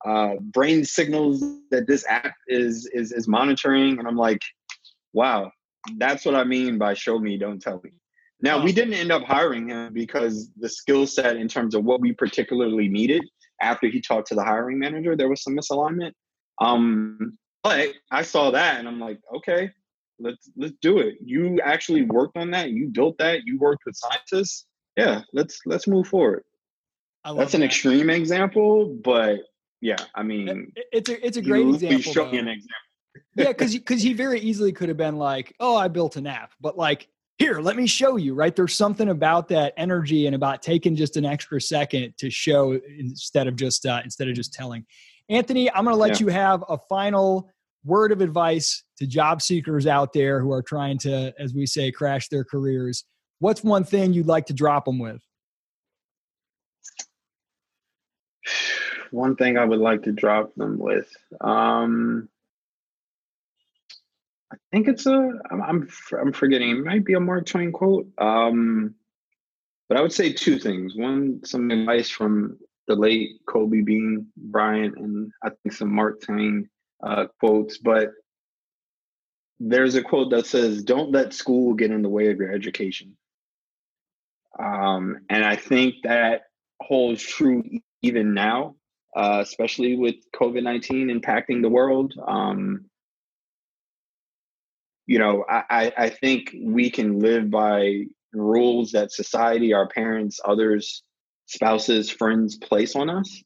uh, 0.04 0.34
brain 0.40 0.84
signals 0.84 1.40
that 1.70 1.86
this 1.86 2.04
app 2.08 2.34
is 2.48 2.88
is 2.92 3.12
is 3.12 3.26
monitoring, 3.26 3.98
and 3.98 4.06
I'm 4.06 4.16
like, 4.16 4.42
wow, 5.12 5.50
that's 5.96 6.24
what 6.24 6.34
I 6.34 6.44
mean 6.44 6.78
by 6.78 6.94
show 6.94 7.18
me, 7.18 7.38
don't 7.38 7.60
tell 7.60 7.80
me. 7.82 7.90
Now 8.42 8.62
we 8.62 8.72
didn't 8.72 8.94
end 8.94 9.10
up 9.10 9.22
hiring 9.22 9.70
him 9.70 9.92
because 9.92 10.50
the 10.58 10.68
skill 10.68 11.06
set 11.06 11.36
in 11.36 11.48
terms 11.48 11.74
of 11.74 11.84
what 11.84 12.00
we 12.00 12.12
particularly 12.12 12.88
needed 12.88 13.22
after 13.60 13.88
he 13.88 14.00
talked 14.00 14.28
to 14.28 14.34
the 14.34 14.44
hiring 14.44 14.78
manager, 14.78 15.16
there 15.16 15.28
was 15.28 15.42
some 15.42 15.56
misalignment. 15.56 16.12
Um, 16.60 17.38
but 17.62 17.94
I 18.10 18.22
saw 18.22 18.50
that 18.50 18.78
and 18.78 18.86
I'm 18.86 19.00
like, 19.00 19.18
okay, 19.36 19.70
let's 20.18 20.50
let's 20.56 20.74
do 20.82 20.98
it. 20.98 21.16
You 21.24 21.60
actually 21.64 22.02
worked 22.02 22.36
on 22.36 22.50
that. 22.52 22.70
You 22.70 22.88
built 22.88 23.18
that. 23.18 23.40
You 23.44 23.58
worked 23.58 23.82
with 23.86 23.96
scientists. 23.96 24.66
Yeah, 24.96 25.22
let's 25.32 25.60
let's 25.66 25.86
move 25.86 26.06
forward. 26.06 26.44
That's 27.24 27.54
an 27.54 27.60
that. 27.60 27.66
extreme 27.66 28.08
example, 28.08 28.96
but 29.02 29.40
yeah, 29.80 29.96
I 30.14 30.22
mean, 30.22 30.72
it's 30.92 31.08
a 31.08 31.26
it's 31.26 31.36
a 31.36 31.42
great 31.42 31.66
example. 31.66 32.12
Show 32.12 32.30
me 32.30 32.38
an 32.38 32.48
example. 32.48 32.70
yeah, 33.36 33.48
because 33.48 33.74
because 33.74 34.02
he 34.04 34.12
very 34.12 34.40
easily 34.40 34.72
could 34.72 34.88
have 34.88 34.98
been 34.98 35.16
like, 35.16 35.54
oh, 35.60 35.76
I 35.76 35.88
built 35.88 36.16
an 36.16 36.26
app, 36.26 36.52
but 36.60 36.76
like 36.76 37.08
here 37.38 37.60
let 37.60 37.76
me 37.76 37.86
show 37.86 38.16
you 38.16 38.34
right 38.34 38.56
there's 38.56 38.74
something 38.74 39.08
about 39.08 39.48
that 39.48 39.72
energy 39.76 40.26
and 40.26 40.34
about 40.34 40.62
taking 40.62 40.96
just 40.96 41.16
an 41.16 41.24
extra 41.24 41.60
second 41.60 42.14
to 42.18 42.30
show 42.30 42.78
instead 42.98 43.46
of 43.46 43.56
just 43.56 43.84
uh, 43.86 44.00
instead 44.04 44.28
of 44.28 44.34
just 44.34 44.52
telling 44.52 44.84
anthony 45.28 45.70
i'm 45.72 45.84
going 45.84 45.94
to 45.94 46.00
let 46.00 46.12
yeah. 46.12 46.26
you 46.26 46.28
have 46.28 46.64
a 46.68 46.78
final 46.88 47.50
word 47.84 48.10
of 48.10 48.20
advice 48.20 48.84
to 48.96 49.06
job 49.06 49.40
seekers 49.42 49.86
out 49.86 50.12
there 50.12 50.40
who 50.40 50.50
are 50.52 50.62
trying 50.62 50.98
to 50.98 51.32
as 51.38 51.54
we 51.54 51.66
say 51.66 51.90
crash 51.90 52.28
their 52.28 52.44
careers 52.44 53.04
what's 53.38 53.62
one 53.62 53.84
thing 53.84 54.12
you'd 54.12 54.26
like 54.26 54.46
to 54.46 54.54
drop 54.54 54.84
them 54.84 54.98
with 54.98 55.22
one 59.12 59.36
thing 59.36 59.58
i 59.58 59.64
would 59.64 59.78
like 59.78 60.02
to 60.02 60.12
drop 60.12 60.54
them 60.54 60.78
with 60.78 61.10
um 61.40 62.28
I 64.52 64.56
think 64.70 64.88
it's 64.88 65.06
a. 65.06 65.32
I'm 65.50 65.62
I'm, 65.62 65.88
I'm 66.20 66.32
forgetting. 66.32 66.70
It 66.70 66.84
might 66.84 67.04
be 67.04 67.14
a 67.14 67.20
Mark 67.20 67.46
Twain 67.46 67.72
quote. 67.72 68.06
Um, 68.18 68.94
but 69.88 69.98
I 69.98 70.02
would 70.02 70.12
say 70.12 70.32
two 70.32 70.58
things. 70.58 70.94
One, 70.96 71.40
some 71.44 71.70
advice 71.70 72.10
from 72.10 72.58
the 72.86 72.94
late 72.94 73.40
Kobe 73.48 73.80
Bean 73.80 74.26
Bryant, 74.36 74.96
and 74.96 75.32
I 75.42 75.50
think 75.50 75.72
some 75.72 75.92
Mark 75.92 76.22
Twain 76.22 76.68
uh, 77.02 77.26
quotes. 77.40 77.78
But 77.78 78.10
there's 79.58 79.94
a 79.94 80.02
quote 80.02 80.30
that 80.30 80.46
says, 80.46 80.82
"Don't 80.82 81.12
let 81.12 81.34
school 81.34 81.74
get 81.74 81.90
in 81.90 82.02
the 82.02 82.08
way 82.08 82.30
of 82.30 82.38
your 82.38 82.52
education." 82.52 83.16
Um, 84.58 85.18
and 85.28 85.44
I 85.44 85.56
think 85.56 85.96
that 86.04 86.42
holds 86.80 87.22
true 87.22 87.62
even 88.02 88.32
now, 88.32 88.76
uh, 89.16 89.40
especially 89.42 89.96
with 89.96 90.16
COVID 90.34 90.62
nineteen 90.62 91.08
impacting 91.08 91.62
the 91.62 91.70
world. 91.70 92.12
Um, 92.26 92.84
you 95.06 95.18
know, 95.18 95.44
I, 95.48 95.92
I 95.96 96.08
think 96.10 96.54
we 96.60 96.90
can 96.90 97.20
live 97.20 97.48
by 97.48 98.06
rules 98.32 98.90
that 98.90 99.12
society, 99.12 99.72
our 99.72 99.88
parents, 99.88 100.40
others, 100.44 101.04
spouses, 101.46 102.10
friends 102.10 102.56
place 102.56 102.96
on 102.96 103.08
us. 103.08 103.42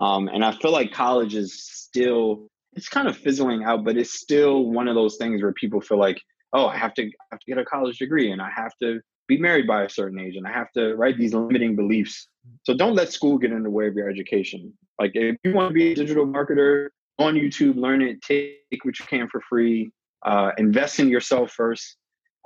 Um, 0.00 0.28
and 0.28 0.44
I 0.44 0.52
feel 0.52 0.72
like 0.72 0.92
college 0.92 1.34
is 1.34 1.62
still 1.62 2.48
it's 2.72 2.88
kind 2.88 3.06
of 3.06 3.16
fizzling 3.16 3.62
out, 3.62 3.84
but 3.84 3.96
it's 3.96 4.14
still 4.14 4.64
one 4.70 4.88
of 4.88 4.96
those 4.96 5.16
things 5.16 5.40
where 5.42 5.52
people 5.52 5.80
feel 5.80 5.98
like, 5.98 6.20
oh, 6.52 6.66
I 6.66 6.76
have 6.76 6.94
to 6.94 7.02
I 7.02 7.24
have 7.30 7.40
to 7.40 7.46
get 7.46 7.58
a 7.58 7.64
college 7.64 7.98
degree 7.98 8.32
and 8.32 8.42
I 8.42 8.50
have 8.50 8.72
to 8.82 9.00
be 9.28 9.38
married 9.38 9.66
by 9.66 9.84
a 9.84 9.88
certain 9.88 10.18
age 10.18 10.36
and 10.36 10.46
I 10.46 10.52
have 10.52 10.72
to 10.72 10.94
write 10.96 11.18
these 11.18 11.34
limiting 11.34 11.76
beliefs. 11.76 12.28
So 12.64 12.74
don't 12.74 12.94
let 12.94 13.12
school 13.12 13.38
get 13.38 13.52
in 13.52 13.62
the 13.62 13.70
way 13.70 13.86
of 13.86 13.94
your 13.94 14.10
education. 14.10 14.72
Like 14.98 15.12
if 15.14 15.36
you 15.44 15.54
want 15.54 15.70
to 15.70 15.74
be 15.74 15.92
a 15.92 15.94
digital 15.94 16.26
marketer, 16.26 16.88
on 17.18 17.34
YouTube, 17.34 17.76
learn 17.76 18.02
it, 18.02 18.20
take 18.22 18.58
what 18.82 18.98
you 18.98 19.06
can 19.06 19.28
for 19.28 19.40
free, 19.48 19.90
uh, 20.24 20.50
invest 20.58 20.98
in 20.98 21.08
yourself 21.08 21.52
first. 21.52 21.96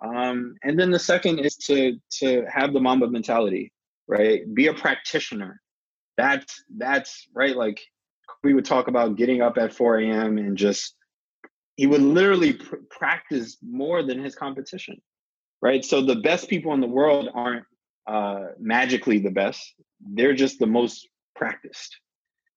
Um, 0.05 0.55
and 0.63 0.79
then 0.79 0.91
the 0.91 0.99
second 0.99 1.41
is 1.41 1.57
to 1.57 1.99
to 2.21 2.45
have 2.53 2.73
the 2.73 2.81
Mamba 2.81 3.09
mentality, 3.09 3.73
right? 4.07 4.43
Be 4.55 4.69
a 4.69 4.75
practitioner. 4.75 5.61
That's 6.17 6.63
that's 6.77 7.27
right. 7.35 7.57
Like 7.57 7.81
we 8.45 8.55
would 8.55 8.65
talk 8.65 8.89
about 8.89 9.17
getting 9.17 9.43
up 9.43 9.59
at 9.59 9.73
4 9.73 9.99
a.m. 9.99 10.39
and 10.39 10.57
just 10.57 10.95
he 11.77 11.87
would 11.87 12.03
literally 12.03 12.53
pr- 12.53 12.77
practice 12.91 13.57
more 13.63 14.03
than 14.03 14.23
his 14.23 14.37
competition, 14.37 15.01
right? 15.63 15.85
So 15.85 16.01
the 16.01 16.17
best 16.17 16.49
people 16.49 16.75
in 16.75 16.81
the 16.81 16.87
world 16.87 17.29
aren't 17.35 17.65
uh, 18.07 18.49
magically 18.61 19.19
the 19.19 19.31
best; 19.31 19.75
they're 20.01 20.35
just 20.35 20.61
the 20.61 20.67
most 20.67 21.09
practiced. 21.35 21.99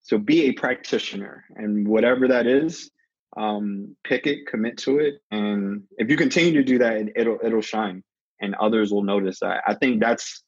So 0.03 0.17
be 0.17 0.43
a 0.43 0.53
practitioner, 0.53 1.45
and 1.55 1.87
whatever 1.87 2.27
that 2.27 2.47
is, 2.47 2.89
um, 3.37 3.95
pick 4.03 4.27
it, 4.27 4.47
commit 4.47 4.77
to 4.79 4.99
it, 4.99 5.15
and 5.29 5.83
if 5.97 6.09
you 6.09 6.17
continue 6.17 6.53
to 6.53 6.63
do 6.63 6.79
that, 6.79 7.09
it'll 7.15 7.37
it'll 7.43 7.61
shine, 7.61 8.03
and 8.41 8.55
others 8.55 8.91
will 8.91 9.03
notice 9.03 9.39
that. 9.39 9.63
I 9.67 9.75
think 9.75 10.01
that's 10.01 10.43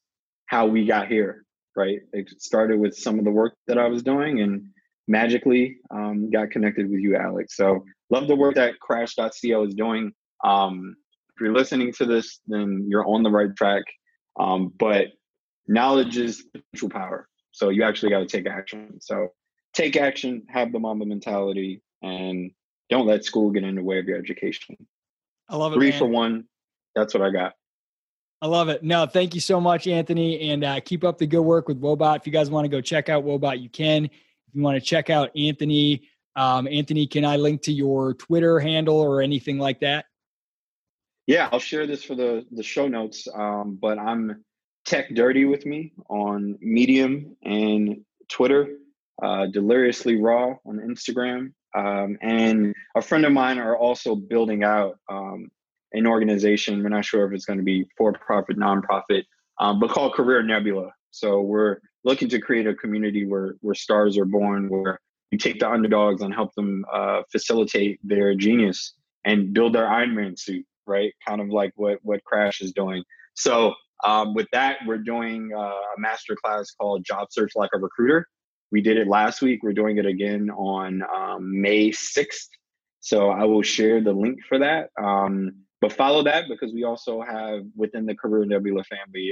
how 0.48 0.66
we 0.66 0.86
got 0.86 1.08
here, 1.08 1.46
right? 1.76 2.00
It 2.12 2.30
started 2.42 2.80
with 2.80 2.96
some 2.96 3.20
of 3.20 3.26
the 3.26 3.32
work 3.32 3.56
that 3.68 3.78
I 3.78 3.88
was 3.88 4.04
doing, 4.04 4.42
and 4.42 4.66
magically 5.08 5.78
um, 5.92 6.30
got 6.32 6.52
connected 6.52 6.90
with 6.90 7.00
you, 7.00 7.16
Alex. 7.16 7.56
So 7.56 7.86
love 8.10 8.28
the 8.28 8.36
work 8.36 8.56
that 8.56 8.80
Crash.co 8.80 9.64
is 9.64 9.74
doing. 9.76 10.12
Um, 10.44 10.96
if 11.36 11.42
you're 11.42 11.54
listening 11.54 11.94
to 11.94 12.06
this, 12.06 12.40
then 12.48 12.86
you're 12.88 13.08
on 13.08 13.24
the 13.24 13.32
right 13.32 13.56
track. 13.56 13.84
Um, 14.40 14.74
but 14.78 15.08
knowledge 15.68 16.18
is 16.18 16.46
true 16.76 16.90
power. 16.90 17.28
So 17.52 17.70
you 17.70 17.84
actually 17.84 18.10
got 18.10 18.20
to 18.20 18.26
take 18.26 18.48
action. 18.48 19.00
So 19.00 19.30
take 19.74 19.98
action, 19.98 20.44
have 20.50 20.72
the 20.72 20.80
Mamba 20.80 21.06
mentality, 21.06 21.82
and 22.02 22.52
don't 22.90 23.08
let 23.08 23.26
school 23.26 23.52
get 23.52 23.64
in 23.64 23.76
the 23.76 23.84
way 23.84 24.00
of 24.00 24.06
your 24.06 24.18
education. 24.18 24.78
I 25.50 25.56
love 25.56 25.74
it. 25.74 25.76
Three 25.76 25.90
man. 25.92 26.00
for 26.00 26.06
one. 26.06 26.46
That's 26.96 27.14
what 27.14 27.24
I 27.24 27.32
got. 27.32 27.54
I 28.42 28.48
love 28.48 28.70
it. 28.70 28.84
No, 28.84 29.06
thank 29.06 29.34
you 29.34 29.42
so 29.42 29.62
much, 29.62 29.88
Anthony, 29.88 30.50
and 30.52 30.64
uh, 30.64 30.80
keep 30.82 31.04
up 31.04 31.18
the 31.18 31.26
good 31.26 31.42
work 31.42 31.68
with 31.68 31.80
Woebot. 31.80 32.18
If 32.18 32.28
you 32.28 32.34
guys 32.34 32.50
want 32.50 32.66
to 32.66 32.70
go 32.70 32.82
check 32.82 33.08
out 33.08 33.24
Woebot, 33.24 33.62
you 33.62 33.70
can. 33.70 34.06
If 34.06 34.12
you 34.54 34.62
want 34.62 34.76
to 34.76 34.82
check 34.82 35.10
out 35.10 35.32
Anthony, 35.38 36.10
um, 36.36 36.68
Anthony, 36.68 37.08
can 37.08 37.24
I 37.24 37.38
link 37.38 37.62
to 37.64 37.72
your 37.72 38.14
Twitter 38.16 38.60
handle 38.60 39.00
or 39.00 39.22
anything 39.22 39.60
like 39.60 39.80
that? 39.80 40.06
Yeah, 41.26 41.48
I'll 41.52 41.60
share 41.60 41.88
this 41.88 42.04
for 42.04 42.16
the 42.16 42.46
the 42.52 42.64
show 42.64 42.88
notes. 42.88 43.28
Um, 43.34 43.78
but 43.82 43.98
I'm 43.98 44.44
Tech 44.86 45.16
Dirty 45.16 45.46
with 45.46 45.66
me 45.66 45.94
on 46.10 46.58
Medium 46.60 47.38
and 47.44 48.02
Twitter, 48.28 48.68
uh, 49.22 49.46
Deliriously 49.48 50.16
Raw 50.20 50.56
on 50.66 50.80
Instagram, 50.80 51.54
um, 51.76 52.18
and 52.22 52.74
a 52.96 53.02
friend 53.02 53.26
of 53.26 53.32
mine 53.32 53.60
are 53.60 53.78
also 53.78 54.16
building 54.16 54.64
out 54.64 54.98
um, 55.10 55.50
an 55.92 56.08
organization. 56.08 56.82
We're 56.82 56.90
not 56.90 57.06
sure 57.06 57.26
if 57.26 57.34
it's 57.34 57.46
going 57.46 57.60
to 57.60 57.66
be 57.66 57.86
for 57.98 58.14
profit, 58.14 58.58
nonprofit, 58.58 59.24
um, 59.60 59.80
but 59.80 59.90
called 59.90 60.14
Career 60.14 60.42
Nebula. 60.42 60.92
So 61.12 61.42
we're 61.42 61.78
looking 62.04 62.30
to 62.30 62.40
create 62.40 62.68
a 62.68 62.74
community 62.74 63.26
where 63.26 63.56
where 63.62 63.76
stars 63.76 64.18
are 64.18 64.26
born, 64.26 64.70
where 64.70 65.00
you 65.32 65.38
take 65.38 65.60
the 65.60 65.70
underdogs 65.70 66.22
and 66.22 66.34
help 66.34 66.54
them 66.56 66.86
uh, 66.92 67.22
facilitate 67.32 68.00
their 68.04 68.34
genius 68.36 68.94
and 69.26 69.54
build 69.54 69.74
their 69.74 69.88
Iron 69.88 70.16
Man 70.16 70.36
suit, 70.36 70.66
right? 70.88 71.14
Kind 71.28 71.42
of 71.42 71.50
like 71.50 71.74
what 71.76 72.00
what 72.02 72.24
Crash 72.24 72.62
is 72.62 72.72
doing. 72.74 73.04
So 73.36 73.74
Um, 74.04 74.34
with 74.34 74.50
that, 74.52 74.80
we're 74.86 74.98
doing 74.98 75.52
uh, 75.56 75.96
a 75.96 75.98
master 75.98 76.36
class 76.36 76.72
called 76.78 77.06
Job 77.06 77.28
Search 77.32 77.54
Like 77.56 77.70
a 77.74 77.80
Recruiter. 77.80 78.28
We 78.74 78.82
did 78.82 78.98
it 78.98 79.08
last 79.08 79.44
week. 79.44 79.62
We're 79.62 79.74
doing 79.74 80.00
it 80.00 80.08
again 80.08 80.50
on 80.50 81.04
um, 81.16 81.62
May 81.62 81.92
6th. 81.92 82.50
So 83.02 83.30
I 83.30 83.44
will 83.44 83.62
share 83.62 84.02
the 84.02 84.14
link 84.14 84.40
for 84.50 84.58
that. 84.58 84.90
Um, 85.00 85.58
but 85.80 85.94
follow 85.94 86.24
that 86.24 86.46
because 86.50 86.74
we 86.74 86.84
also 86.84 87.22
have 87.22 87.62
within 87.76 88.08
the 88.08 88.16
Career 88.16 88.46
Nebula 88.46 88.84
family 88.86 89.32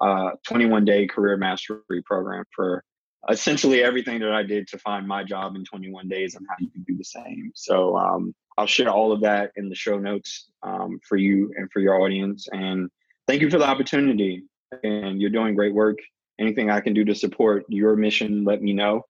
uh, 0.00 0.04
uh, 0.04 0.30
21 0.48 0.84
day 0.84 1.06
career 1.06 1.36
mastery 1.36 2.02
program 2.04 2.44
for 2.56 2.82
essentially 3.30 3.84
everything 3.84 4.18
that 4.18 4.32
I 4.32 4.42
did 4.42 4.66
to 4.68 4.78
find 4.78 5.06
my 5.06 5.22
job 5.22 5.54
in 5.54 5.64
21 5.64 6.08
days 6.08 6.34
and 6.34 6.44
how 6.48 6.56
you 6.58 6.70
can 6.70 6.82
do 6.82 6.96
the 6.96 7.04
same. 7.04 7.52
So 7.54 7.96
um, 7.96 8.34
I'll 8.58 8.66
share 8.66 8.88
all 8.88 9.12
of 9.12 9.20
that 9.20 9.52
in 9.54 9.68
the 9.68 9.76
show 9.76 10.00
notes 10.00 10.50
um, 10.64 10.98
for 11.08 11.16
you 11.16 11.52
and 11.56 11.70
for 11.70 11.78
your 11.78 12.00
audience. 12.00 12.48
And 12.50 12.90
thank 13.28 13.42
you 13.42 13.48
for 13.50 13.58
the 13.58 13.68
opportunity. 13.68 14.42
And 14.82 15.20
you're 15.20 15.30
doing 15.30 15.54
great 15.54 15.72
work. 15.72 15.98
Anything 16.38 16.70
I 16.70 16.80
can 16.80 16.94
do 16.94 17.04
to 17.04 17.14
support 17.14 17.64
your 17.68 17.96
mission, 17.96 18.44
let 18.44 18.62
me 18.62 18.72
know. 18.72 19.02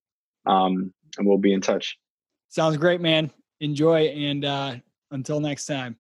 Um, 0.46 0.92
and 1.18 1.26
we'll 1.26 1.38
be 1.38 1.52
in 1.52 1.60
touch. 1.60 1.98
Sounds 2.48 2.76
great, 2.76 3.00
man. 3.00 3.30
Enjoy. 3.60 4.06
And 4.06 4.44
uh, 4.44 4.76
until 5.10 5.40
next 5.40 5.66
time. 5.66 5.96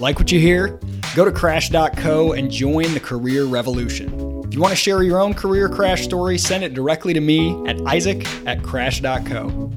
Like 0.00 0.18
what 0.18 0.30
you 0.30 0.40
hear? 0.40 0.80
Go 1.14 1.24
to 1.24 1.32
crash.co 1.32 2.32
and 2.32 2.50
join 2.50 2.94
the 2.94 3.00
career 3.00 3.44
revolution. 3.44 4.44
If 4.44 4.54
you 4.54 4.60
want 4.60 4.70
to 4.70 4.76
share 4.76 5.02
your 5.02 5.20
own 5.20 5.34
career 5.34 5.68
crash 5.68 6.02
story, 6.04 6.38
send 6.38 6.64
it 6.64 6.72
directly 6.72 7.12
to 7.12 7.20
me 7.20 7.66
at 7.66 7.80
isaac 7.86 8.26
at 8.46 8.62
crash.co. 8.62 9.72